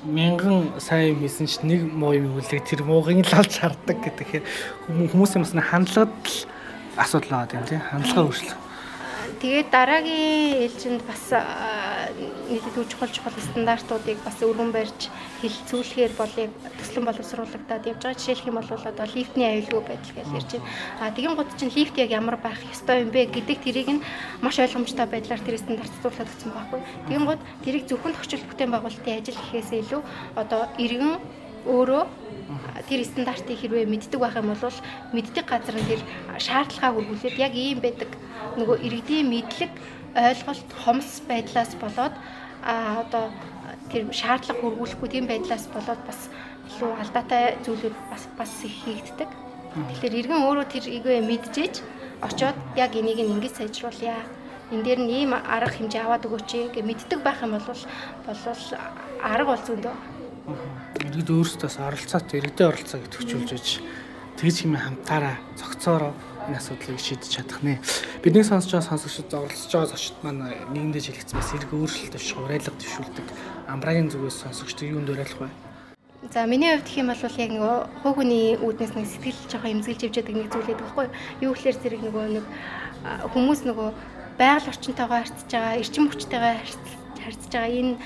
Мянган 0.03 0.75
сайн 0.83 1.15
юм 1.15 1.19
хийсэн 1.23 1.47
ч 1.47 1.63
нэг 1.63 1.87
муу 1.87 2.19
юм 2.19 2.35
үлээ 2.35 2.67
тэр 2.67 2.83
муугийн 2.83 3.23
л 3.23 3.39
олж 3.39 3.63
хардаг 3.63 3.99
гэдэг. 4.03 4.43
Хүмүүсийн 4.91 5.47
бас 5.47 5.55
хандлагад 5.55 6.11
л 6.11 6.39
асуудал 6.99 7.47
байгаа 7.47 7.63
юм 7.63 7.67
тийм 7.71 7.81
хандлага 7.85 8.27
өөрчлөх 8.27 8.70
Тэгээд 9.41 9.73
дараагийн 9.73 10.69
ээлжинд 10.69 11.01
бас 11.09 11.33
нийтэд 11.33 12.77
үе 12.77 12.85
чухал 12.93 13.09
чухал 13.09 13.33
стандартуудыг 13.33 14.21
бас 14.21 14.37
өргөн 14.45 14.69
барьж 14.69 15.09
хилцүүлэхээр 15.41 16.13
болыг 16.13 16.53
төслөн 16.77 17.09
боловсруулагдаад 17.09 17.89
явж 17.89 18.05
байгаа. 18.05 18.21
Жишээлх 18.21 18.49
юм 18.53 18.61
бол 18.61 18.69
одоо 18.69 19.07
лифтний 19.09 19.49
аюулгүй 19.49 19.81
байдал 19.81 20.13
гэж 20.13 20.29
ярьж 20.37 20.51
байна. 20.61 20.69
А 21.01 21.09
тэгин 21.17 21.41
гут 21.41 21.57
чинь 21.57 21.73
лифт 21.73 21.97
яг 21.97 22.13
ямар 22.13 22.37
байх 22.37 22.61
ёстой 22.69 23.01
юм 23.01 23.17
бэ 23.17 23.33
гэдэг 23.33 23.65
тэрийг 23.65 23.89
нь 23.89 24.05
маш 24.45 24.61
ойлгомжтой 24.61 25.09
байдлаар 25.09 25.41
тэр 25.41 25.57
стандартцуулаад 25.57 26.29
өгсөн 26.37 26.53
байхгүй. 26.53 26.81
Тэгин 27.09 27.25
гут 27.25 27.41
тэрийг 27.65 27.89
зөвхөн 27.89 28.13
тохиолдол 28.13 28.45
бүтээн 28.45 28.73
байгуулалтын 28.77 29.17
ажил 29.25 29.41
гэхээс 29.41 29.71
илүү 29.73 30.01
одоо 30.37 30.69
иргэн 30.77 31.17
өөрөө 31.65 32.05
тэр 32.89 33.01
стандартыг 33.07 33.59
хэрвээ 33.59 33.87
мэддэг 33.87 34.21
байх 34.21 34.37
юм 34.37 34.51
бол 34.51 34.79
мэддэг 35.15 35.47
газар 35.47 35.77
нь 35.79 35.89
тэр 35.91 36.03
шаардлагаа 36.39 36.91
хөрвүүлээд 36.95 37.37
яг 37.39 37.55
ийм 37.55 37.79
байдаг 37.79 38.11
нөгөө 38.59 38.77
иргэдийн 38.87 39.31
мэдлэг 39.31 39.73
ойлголт 40.15 40.71
хомс 40.83 41.23
байдлаас 41.31 41.73
болоод 41.79 42.15
а 42.63 43.03
одоо 43.07 43.31
тэр 43.91 44.11
шаардлага 44.11 44.61
хөрвүүлэхгүй 44.61 45.09
тийм 45.11 45.27
байдлаас 45.31 45.71
болоод 45.71 46.01
бас 46.07 46.21
илүү 46.71 46.91
алдаатай 47.03 47.45
зүйлүүд 47.65 47.97
бас 48.11 48.25
бас 48.39 48.53
их 48.67 48.75
хийгддэг. 48.85 49.31
Тэгэхээр 49.71 50.19
иргэн 50.21 50.43
өөрөө 50.47 50.67
тэр 50.67 50.85
игээ 50.91 51.23
мэдчихэж 51.23 51.75
очоод 52.27 52.59
яг 52.77 52.93
энийг 52.99 53.19
ингэж 53.23 53.55
сайжруулъя. 53.55 54.19
Энд 54.75 54.85
дээр 54.87 55.01
нь 55.03 55.11
ийм 55.23 55.31
арга 55.35 55.71
хэмжээ 55.71 56.03
аваад 56.03 56.27
өгөөч 56.27 56.75
гэж 56.75 56.83
мэддэг 56.83 57.21
байх 57.23 57.43
юм 57.43 57.55
бол 57.55 57.83
болвол 58.27 58.63
арга 59.23 59.51
бол 59.51 59.63
зөндөө 59.67 60.20
иргэд 61.01 61.31
өөрсдөөс 61.31 61.77
оролцоот 61.81 62.29
иргэдийн 62.35 62.71
оролцоо 62.71 62.99
гэж 63.01 63.13
төвчүүлж 63.13 63.51
байж 63.51 63.69
тэгж 64.41 64.57
хэмээн 64.65 64.85
хамтаараа 64.85 65.37
цогцоороо 65.59 66.13
энэ 66.49 66.59
асуудлыг 66.59 66.99
шийдэж 66.99 67.29
чадах 67.29 67.61
нэ. 67.63 67.79
Бидний 68.25 68.45
сонсож 68.45 68.73
байгаа 68.73 68.91
сонсогчид 68.91 69.31
оролцож 69.31 69.73
байгаа 69.73 69.93
зочд 69.93 70.17
маань 70.25 70.43
нийгэмдээ 70.73 71.03
жилэгцсэн 71.07 71.37
бас 71.39 71.53
эрг 71.53 71.71
өөрчлөлт 71.71 72.15
биш 72.17 72.33
урайлга 72.35 72.73
төвшүүлдэг 72.73 73.27
амрагийн 73.69 74.09
зүгээс 74.09 74.41
сонсогчдод 74.43 74.91
юунд 74.91 75.13
уриалах 75.13 75.41
вэ? 75.45 75.49
За 76.33 76.45
миний 76.45 76.73
хувьд 76.73 76.89
гэх 76.89 77.01
юм 77.01 77.09
бол 77.13 77.21
яг 77.21 77.51
нөгөө 77.53 77.77
хуу 78.03 78.13
хүний 78.17 78.57
үүднээс 78.61 78.93
нэг 78.97 79.07
сэтгэл 79.09 79.41
жоохон 79.49 79.73
эмзэглэж 79.77 80.03
явж 80.05 80.17
байгаа 80.21 80.37
нэг 80.37 80.53
зүйл 80.53 80.69
байдаг 80.69 80.85
байхгүй 80.85 81.07
юу? 81.07 81.15
Юу 81.41 81.53
гэхээр 81.57 81.77
зэрэг 81.81 82.03
нөгөө 82.05 82.25
нэг 82.37 82.47
хүмүүс 83.33 83.61
нөгөө 83.65 83.89
байгаль 84.37 84.71
орчинтойгоо 84.73 85.19
харьцаж 85.21 85.49
байгаа, 85.49 85.81
эрчим 85.81 86.05
хүчтэйгээ 86.09 86.57
харьцаж 86.61 87.00
байгаа. 87.25 87.69
Энэ 87.69 87.97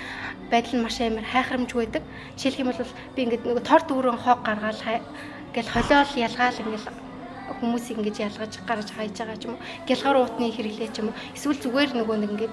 байдал 0.50 0.74
нь 0.76 0.84
маш 0.84 0.96
амар 1.00 1.26
хайхрамжгүй 1.26 1.80
байдаг. 1.86 2.04
Жишээлх 2.36 2.60
юм 2.60 2.68
бол 2.70 2.92
би 3.14 3.20
ингээд 3.22 3.46
нөгөө 3.46 3.64
тор 3.64 3.82
дүүрэн 3.86 4.18
хог 4.20 4.40
гаргаал 4.42 4.82
ингээл 5.54 5.74
холиол 5.74 6.12
ялгаал 6.26 6.58
ингээл 6.62 6.88
хүмүүсийг 7.60 7.98
ингэж 8.00 8.16
ялгаж 8.26 8.52
гаргаж 8.66 8.90
хайж 8.92 9.14
байгаа 9.18 9.38
ч 9.38 9.44
юм 9.46 9.54
уу. 9.54 9.64
Гялгар 9.86 10.16
уутны 10.16 10.48
хэрэглээ 10.50 10.90
ч 10.90 10.96
юм 11.00 11.08
уу. 11.12 11.18
Эсвэл 11.36 11.60
зүгээр 11.60 11.90
нөгөө 11.94 12.16
нэг 12.18 12.30
ингэж 12.34 12.52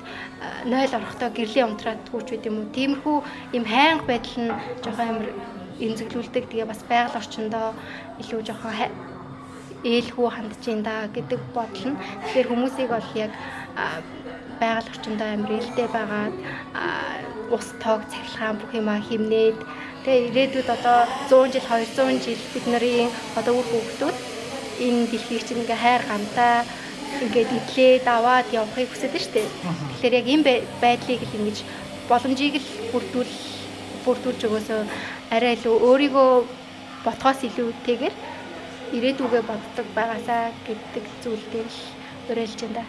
нойл 0.68 0.94
орохдоо 0.98 1.30
гэрлийн 1.32 1.70
унтраад 1.72 2.02
түүч 2.12 2.28
байд 2.30 2.48
юм 2.50 2.58
уу. 2.60 2.74
Тиймэрхүү 2.76 3.18
юм 3.58 3.66
хайнг 3.66 4.04
байдал 4.06 4.38
нь 4.44 4.52
жоохон 4.84 5.10
амар 5.10 5.30
эмзэглүүлдэг. 5.80 6.44
Тэгээ 6.52 6.68
бас 6.68 6.82
байгаль 6.86 7.20
орчиндөө 7.20 7.68
илүү 8.22 8.42
жоохон 8.46 8.76
ээлхүү 9.82 10.28
хандж 10.30 10.64
ин 10.70 10.84
да 10.86 11.08
гэдэг 11.10 11.42
бодол 11.56 11.86
нь. 11.90 11.98
Тэгэхээр 11.98 12.50
хүмүүсийг 12.52 12.90
бол 12.92 13.10
яг 13.18 13.32
байгаль 14.62 14.92
орчиндөө 14.94 15.30
амар 15.34 15.52
ээлтэй 15.58 15.88
байгаад 15.98 16.36
ус 17.56 17.68
тоог 17.84 18.02
цахилгаан 18.12 18.58
бүх 18.60 18.72
юма 18.82 18.96
химнээд 19.08 19.58
тэгээ 20.04 20.28
ирээдүйд 20.30 20.70
одоо 20.78 21.00
100 21.30 21.54
жил 21.54 21.66
200 21.70 22.26
жил 22.26 22.42
бид 22.54 22.66
нарын 22.74 23.10
одоо 23.40 23.54
үр 23.60 23.68
хүүхдүүд 23.70 24.18
энэ 24.86 25.10
дэлхийг 25.12 25.44
чинь 25.46 25.62
ингээ 25.62 25.84
хайр 25.84 26.04
гамтай 26.10 26.56
ингээд 27.24 27.52
идлээд 27.58 28.06
аваад 28.08 28.48
явахыг 28.60 28.90
хүсэж 28.90 29.26
дээ. 29.34 29.48
Тэгэхээр 30.00 30.18
яг 30.20 30.28
энэ 30.34 30.44
байдлыг 30.84 31.22
л 31.28 31.38
ингэж 31.38 31.58
боломжийг 32.10 32.56
л 32.58 32.70
бүрдүүл 32.92 33.34
бүрдүүлж 34.06 34.42
өгөөсөө 34.48 34.82
арай 35.36 35.54
илүү 35.56 35.76
өөрийгөө 35.88 36.32
ботхоос 37.06 37.40
илүүтэйгээр 37.48 38.16
ирээдүгөө 38.98 39.42
боддог 39.50 39.88
байгаасаа 39.98 40.44
гэдэг 40.66 41.06
зүйлтэй 41.24 41.66
л 41.68 41.78
уриалж 42.32 42.60
байна 42.64 42.82
да. 42.82 42.84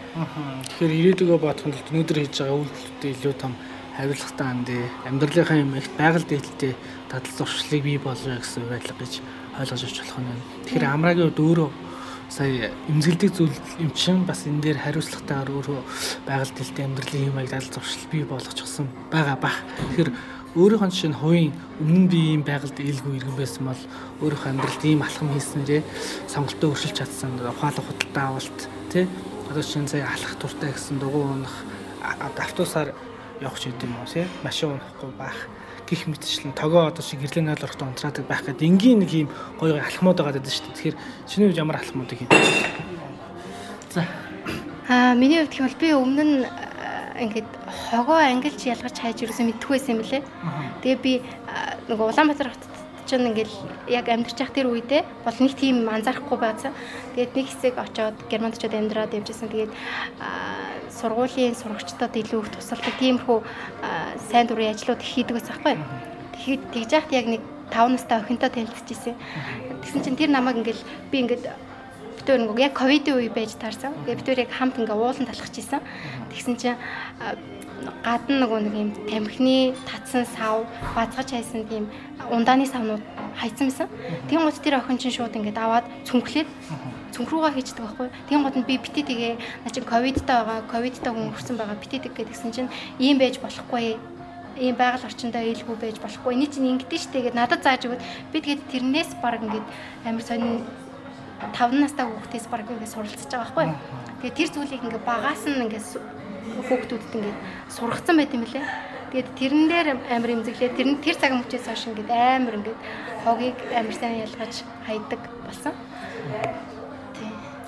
Тэгэхээр 0.71 0.93
ирээдүгөө 0.99 1.39
бодох 1.43 1.67
нь 1.67 1.77
өнөөдөр 1.91 2.19
хийж 2.23 2.37
байгаа 2.41 2.59
үйлдэлтэй 2.63 3.11
илүү 3.13 3.35
том 3.37 3.53
хариуцлагатай 3.97 4.47
хандээ 4.47 4.85
амьдралынхаа 5.11 5.59
юм 5.61 5.73
их 5.77 5.89
байгаль 5.99 6.25
дэвтэлтэй 6.25 6.73
дадал 7.11 7.37
зуршлыг 7.37 7.83
бий 7.85 7.99
болгоё 7.99 8.41
гэсэн 8.41 8.65
уриалга 8.65 8.97
гэж 8.97 9.13
ойлгож 9.61 9.83
авч 9.85 9.99
болох 10.01 10.19
нь. 10.23 10.43
Тэгэхээр 10.65 10.85
амрагийн 10.89 11.29
үед 11.29 11.41
өөрөө 11.43 11.71
сая 12.33 12.73
эмзэглдэг 12.89 13.31
зүйл 13.37 13.57
юм 13.85 13.91
чинь 13.93 14.25
бас 14.25 14.49
энэ 14.49 14.65
дээр 14.65 14.79
хариуцлагатайгаар 14.81 15.51
өөрөө 15.53 15.81
байгаль 16.25 16.55
дэлтэй 16.57 16.85
амьдралын 16.89 17.29
юм 17.29 17.37
аяг 17.37 17.51
дадал 17.53 17.75
зуршил 17.77 18.09
бий 18.09 18.25
болгочихсон 18.25 18.89
байгаа 19.13 19.37
бах. 19.37 19.61
Тэгэхээр 19.93 20.11
өөрийнхөө 20.57 20.89
жишээ 20.93 21.11
нь 21.13 21.21
хувийн 21.21 21.53
өмнө 21.81 22.09
би 22.13 22.21
ийм 22.33 22.43
байгальд 22.45 22.77
ээлгүй 22.77 23.13
иргэн 23.21 23.37
байсан 23.37 23.65
бол 23.69 23.83
өөрийнхөө 24.25 24.51
амьдралд 24.53 24.83
ийм 24.85 25.01
алхам 25.01 25.29
хийснээрээ 25.33 25.83
сонголтоо 26.29 26.69
өршилж 26.73 26.97
чадсан 26.97 27.41
ухаалаг 27.41 27.85
худалдаа 27.85 28.25
авалт 28.37 28.61
тий 28.93 29.09
одоо 29.53 29.63
чинь 29.63 29.85
сая 29.87 30.09
алхах 30.09 30.41
туртай 30.41 30.73
гэсэн 30.73 30.97
дугуй 30.97 31.29
унах 31.29 31.53
автобусаар 32.41 32.97
явах 33.37 33.61
ч 33.61 33.69
гэдэм 33.69 34.01
үү 34.01 34.09
тий 34.09 34.25
машин 34.41 34.81
унахгүй 34.81 35.13
байх 35.13 35.37
гих 35.85 36.09
мэтчлэн 36.09 36.57
тогоо 36.57 36.89
одоо 36.89 37.05
шиг 37.05 37.21
гэрлийн 37.21 37.53
найл 37.53 37.61
орохдоо 37.61 37.93
унтраадаг 37.93 38.25
байх 38.25 38.49
гэдэг 38.49 38.65
энгийн 38.65 39.05
нэг 39.05 39.13
юм 39.13 39.29
гоё 39.61 39.77
гоё 39.77 39.85
алхмууд 39.85 40.17
байгаа 40.17 40.41
гэдэг 40.41 40.53
шүү 40.57 40.65
дээ. 40.65 40.73
Тэгэхээр 40.73 40.97
чиний 41.29 41.47
хувьд 41.53 41.61
ямар 41.61 41.77
алхмуудыг 41.85 42.17
хийдэг? 42.17 42.41
За. 43.93 44.09
Аа 44.89 45.13
миний 45.21 45.45
хувьд 45.45 45.53
гэвэл 45.53 45.77
би 45.77 45.89
өмнө 46.01 46.25
нь 46.25 46.37
ингээд 47.29 47.51
хогоо 47.93 48.25
ангилж 48.25 48.57
ялгаж 48.65 48.97
хайж 48.97 49.21
юусэн 49.21 49.53
мэдхгүй 49.53 49.77
байсан 49.77 50.01
юм 50.01 50.01
лээ. 50.01 50.25
Тэгээ 50.81 50.97
би 51.05 51.13
нөгөө 51.93 52.09
Улаанбаатар 52.09 52.57
хотод 52.57 52.72
чинь 53.07 53.29
ингээл 53.31 53.55
яг 53.89 54.07
амьдарч 54.09 54.39
явах 54.39 54.55
тэр 54.55 54.69
үедээ 54.71 55.03
бол 55.25 55.39
нэг 55.41 55.55
тийм 55.57 55.89
анзаарахгүй 55.89 56.39
байсан. 56.39 56.73
Тэгээд 57.15 57.33
нэг 57.37 57.47
хэсэг 57.49 57.75
очоод 57.79 58.17
германд 58.31 58.57
очоод 58.57 58.75
амьдраад 58.75 59.15
явжсэн. 59.15 59.49
Тэгээд 59.51 59.73
сургуулийн 60.91 61.55
сурагчдад 61.57 62.15
илүү 62.15 62.41
их 62.43 62.51
тусалдаг 62.55 62.95
тиймэрхүү 63.01 63.39
сайн 64.31 64.47
дурын 64.47 64.73
ажлууд 64.75 65.01
их 65.03 65.11
хийдэг 65.11 65.35
байсан 65.37 65.55
байхгүй. 65.57 65.75
Тэгэхэд 66.37 66.63
тэгж 66.73 66.91
яхад 66.93 67.13
яг 67.13 67.27
нэг 67.27 67.43
5 67.73 67.97
настай 67.97 68.19
охинтой 68.21 68.51
танилцчихсэн. 68.53 69.17
Тэгсэн 69.83 70.03
чинь 70.05 70.19
тэр 70.21 70.31
намайг 70.31 70.61
ингээл 70.61 70.83
би 71.09 71.17
ингээд 71.25 71.45
битүүр 72.23 72.41
нэг 72.45 72.59
яг 72.61 72.73
ковидын 72.77 73.19
үе 73.19 73.33
байж 73.33 73.57
таарсан. 73.57 73.97
Тэгээ 74.05 74.21
битүүр 74.21 74.43
яг 74.47 74.51
хамт 74.53 74.79
ингээ 74.79 74.95
уулан 74.95 75.27
талхаж 75.27 75.57
исэн. 75.59 75.81
Тэгсэн 76.31 76.55
чинь 76.61 76.79
гадна 78.05 78.37
нөгөө 78.43 78.59
нэг 78.67 78.75
юм 78.75 78.91
тамхины 79.11 79.75
татсан 79.89 80.27
сав 80.27 80.67
базгаж 80.95 81.29
хайсан 81.35 81.67
тийм 81.67 81.91
ундааны 82.31 82.67
савнууд 82.67 83.03
хайцсан 83.37 83.69
байсан. 83.69 83.89
Тийм 84.29 84.45
гот 84.45 84.61
тэр 84.63 84.79
охин 84.79 84.99
чинь 84.99 85.15
шууд 85.15 85.35
ингээд 85.35 85.59
аваад 85.59 85.87
цүнхлээд 86.07 86.49
цүнхруугаа 87.13 87.53
хийждэг 87.53 87.85
байхгүй. 87.85 88.09
Тийм 88.29 88.43
гот 88.43 88.57
нь 88.57 88.67
би 88.67 88.79
бити 88.79 89.03
тэгээ 89.03 89.65
наа 89.65 89.73
чин 89.73 89.85
ковидтай 89.85 90.37
байгаа, 90.43 90.65
ковидтай 90.71 91.13
хүн 91.13 91.33
өрсөн 91.33 91.57
байгаа 91.57 91.77
бити 91.77 91.99
гэдгсэн 91.99 92.51
чинь 92.53 92.73
ийм 92.99 93.19
байж 93.19 93.41
болохгүй 93.41 93.99
ийм 94.61 94.77
байгаль 94.77 95.07
орчиндөө 95.09 95.43
ээлгүй 95.49 95.77
байж 95.81 95.97
болохгүй. 96.01 96.35
Эний 96.37 96.49
чинь 96.49 96.69
ингэдэж 96.77 97.09
штэ 97.09 97.25
гэд 97.25 97.37
надад 97.37 97.65
зааж 97.65 97.89
өгöd 97.89 98.05
би 98.33 98.39
тэгээд 98.41 98.69
тэрнээс 98.69 99.11
баг 99.25 99.41
ингээд 99.41 99.67
амар 100.05 100.25
сонин 100.25 100.61
5 101.41 101.81
настай 101.81 102.05
хүүхдээс 102.07 102.47
баг 102.53 102.69
ингээд 102.69 102.93
суралцж 102.93 103.25
байгаа 103.33 103.49
байхгүй. 103.49 103.67
Тэгээд 104.21 104.37
тэр 104.37 104.51
зүйлийг 104.53 104.85
ингээд 104.85 105.09
багаас 105.09 105.43
нь 105.49 105.63
ингээд 105.65 105.87
хүүхдүүдэд 106.69 107.15
ингээд 107.17 107.39
сургацсан 107.71 108.17
байт 108.19 108.35
юм 108.35 108.45
лээ. 108.45 108.65
Тэгээд 109.13 109.29
тэрэн 109.39 109.65
дээр 109.69 109.89
амар 110.11 110.31
имзэглээ. 110.41 110.77
Тэр 110.77 110.89
тэр 111.05 111.17
цаг 111.21 111.33
мөчөөс 111.37 111.67
хойш 111.69 111.85
ингээд 111.91 112.11
амар 112.11 112.55
ингээд 112.59 112.81
хогийг 113.25 113.59
амар 113.71 113.95
сайн 113.95 114.25
ялгаж 114.27 114.55
хайдаг 114.87 115.21
болсон. 115.47 115.75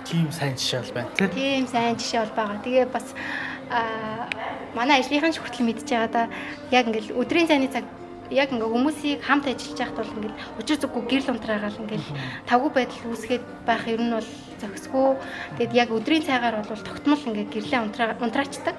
Тийм 0.05 0.29
сайн 0.33 0.55
жишээ 0.57 0.81
бол 0.83 0.95
байна 0.95 1.11
тийм. 1.17 1.31
Тийм 1.31 1.67
сайн 1.67 1.97
жишээ 1.97 2.21
бол 2.25 2.37
байгаа. 2.37 2.65
Тэгээ 2.65 2.87
бас 2.91 3.07
аа 3.71 4.29
манай 4.75 5.01
ажлынхан 5.01 5.33
ч 5.33 5.39
хүртэл 5.41 5.71
байгаа 5.71 6.09
да 6.11 6.23
яг 6.71 6.87
ингээд 6.91 7.15
өдрийн 7.15 7.49
цайны 7.49 7.69
цаг 7.71 7.85
яг 8.31 8.49
ингээ 8.53 8.71
хүмүүсийг 8.73 9.21
хамт 9.21 9.45
ажиллаж 9.49 9.79
байхад 9.79 9.99
бол 10.01 10.15
ингээл 10.17 10.41
учир 10.61 10.79
зүггүй 10.81 11.03
гэрэл 11.05 11.33
унтраагаал 11.37 11.83
ингээл 11.85 12.09
тавгүй 12.49 12.71
байдал 12.73 13.09
үүсгээд 13.13 13.45
байх 13.69 13.85
ер 13.85 14.01
нь 14.01 14.15
бол 14.17 14.31
зохисгүй. 14.61 15.19
Тэгэд 15.59 15.73
яг 15.77 15.89
өдрийн 15.93 16.25
цайгаар 16.25 16.65
бол 16.65 16.83
тогтмол 16.89 17.21
ингээ 17.21 17.47
гэрлээ 17.53 17.81
унтраа 17.85 18.17
унтраачдаг. 18.17 18.77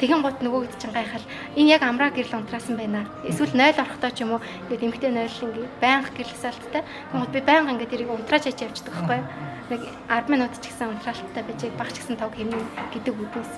Тэгэн 0.00 0.22
гот 0.24 0.40
нөгөөд 0.40 0.72
чинь 0.80 0.94
гайхал 0.96 1.24
энэ 1.58 1.72
яг 1.76 1.82
амраа 1.84 2.10
гэрэл 2.10 2.40
унтраасан 2.40 2.76
байна. 2.80 3.04
Эсвэл 3.28 3.52
0 3.52 3.76
орохдоо 3.76 4.10
ч 4.14 4.24
юм 4.24 4.38
уу 4.38 4.44
ингээ 4.72 4.88
эмхтэй 4.88 5.12
0 5.12 5.28
ингээ 5.28 5.68
байнга 5.82 6.10
гэрлэсэлттэй. 6.16 6.82
Тэгмэд 7.12 7.32
би 7.34 7.40
байнга 7.44 7.72
ингээ 7.76 7.92
тэрийг 7.92 8.10
унтраач 8.14 8.48
яж 8.48 8.58
явчихдаг 8.64 8.94
байхгүй. 8.94 9.20
Нэг 9.68 9.80
10 10.08 10.32
минут 10.32 10.52
ч 10.56 10.64
гэсэн 10.72 10.96
унтраалттай 10.96 11.42
байж 11.44 11.60
баг 11.76 11.90
ч 11.92 12.00
гэсэн 12.00 12.16
тог 12.16 12.32
хэмнэ 12.32 12.56
гэдэг 12.94 13.12
үгнээс. 13.12 13.52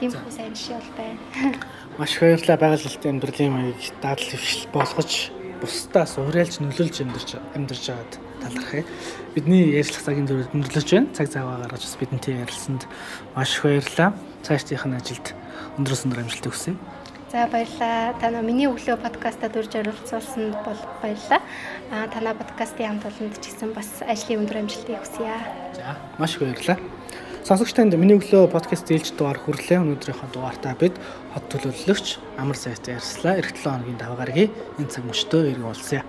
Тийм 0.00 0.10
их 0.10 0.32
сайн 0.34 0.54
жишээ 0.54 0.78
бол 0.78 0.92
байна. 0.98 1.18
Маш 1.98 2.14
их 2.14 2.20
баярлалаа 2.20 2.58
байгальлалтын 2.62 3.10
амьдралын 3.10 3.50
маяг 3.50 3.74
дадлал 3.98 4.38
хвшил 4.38 4.70
болгож 4.70 5.34
бусдаас 5.58 6.14
уриалж 6.14 6.62
нөлөөлж 6.62 7.02
амьдарч 7.02 7.30
амьдарч 7.58 7.84
байгаад 7.90 8.12
талархъя. 8.38 8.84
Бидний 9.34 9.74
ярилцлах 9.74 10.06
цагийн 10.06 10.30
дөрөв 10.30 10.54
өндөрлөж 10.54 10.88
байна. 10.94 11.10
Цаг 11.10 11.26
цаваа 11.26 11.58
гаргаж 11.58 11.82
бас 11.82 11.98
бидэнтэй 11.98 12.38
ярилцсанд 12.38 12.86
маш 13.34 13.58
их 13.58 13.66
баярлалаа. 13.66 14.14
Цаашдынхын 14.46 14.94
ажилд 14.94 15.26
өндөр 15.74 16.22
амжилт 16.22 16.46
хүсье. 16.46 16.78
За 17.34 17.50
баярлалаа. 17.50 18.14
Танаа 18.22 18.46
миний 18.46 18.70
өглөө 18.70 19.02
подкастад 19.02 19.58
урьж 19.58 19.74
оролцуулсанд 19.74 20.54
бол 20.62 20.80
баярлалаа. 21.02 21.42
Аа 21.90 22.06
танаа 22.14 22.38
подкастын 22.38 22.94
хамт 22.94 23.10
олонд 23.10 23.42
ч 23.42 23.50
гэсэн 23.50 23.74
бас 23.74 23.90
ажлын 24.06 24.46
өндөр 24.46 24.62
амжилтыг 24.62 25.02
хүсье. 25.02 25.34
За 25.74 25.98
маш 26.14 26.38
их 26.38 26.46
баярлалаа. 26.46 26.78
Сонсогч 27.48 27.72
танд 27.72 27.96
миний 27.96 28.12
өглөө 28.12 28.50
подкаст 28.52 28.90
ээлж 28.92 29.16
дугаар 29.16 29.40
хүрлээ. 29.40 29.80
Өнөөдрийнхөө 29.80 30.28
дугаартаа 30.36 30.76
бид 30.76 31.00
хот 31.32 31.48
төлөөлөгч 31.48 32.20
Амар 32.36 32.60
сайтай 32.60 33.00
ярьслаа. 33.00 33.40
Эх 33.40 33.56
7 33.56 33.88
хоногийн 33.88 33.96
даваа 33.96 34.20
гарагийн 34.20 34.52
энэ 34.76 34.92
цаг 34.92 35.08
мөчтөө 35.08 35.56
иргэн 35.56 35.64
уулзъя. 35.64 36.04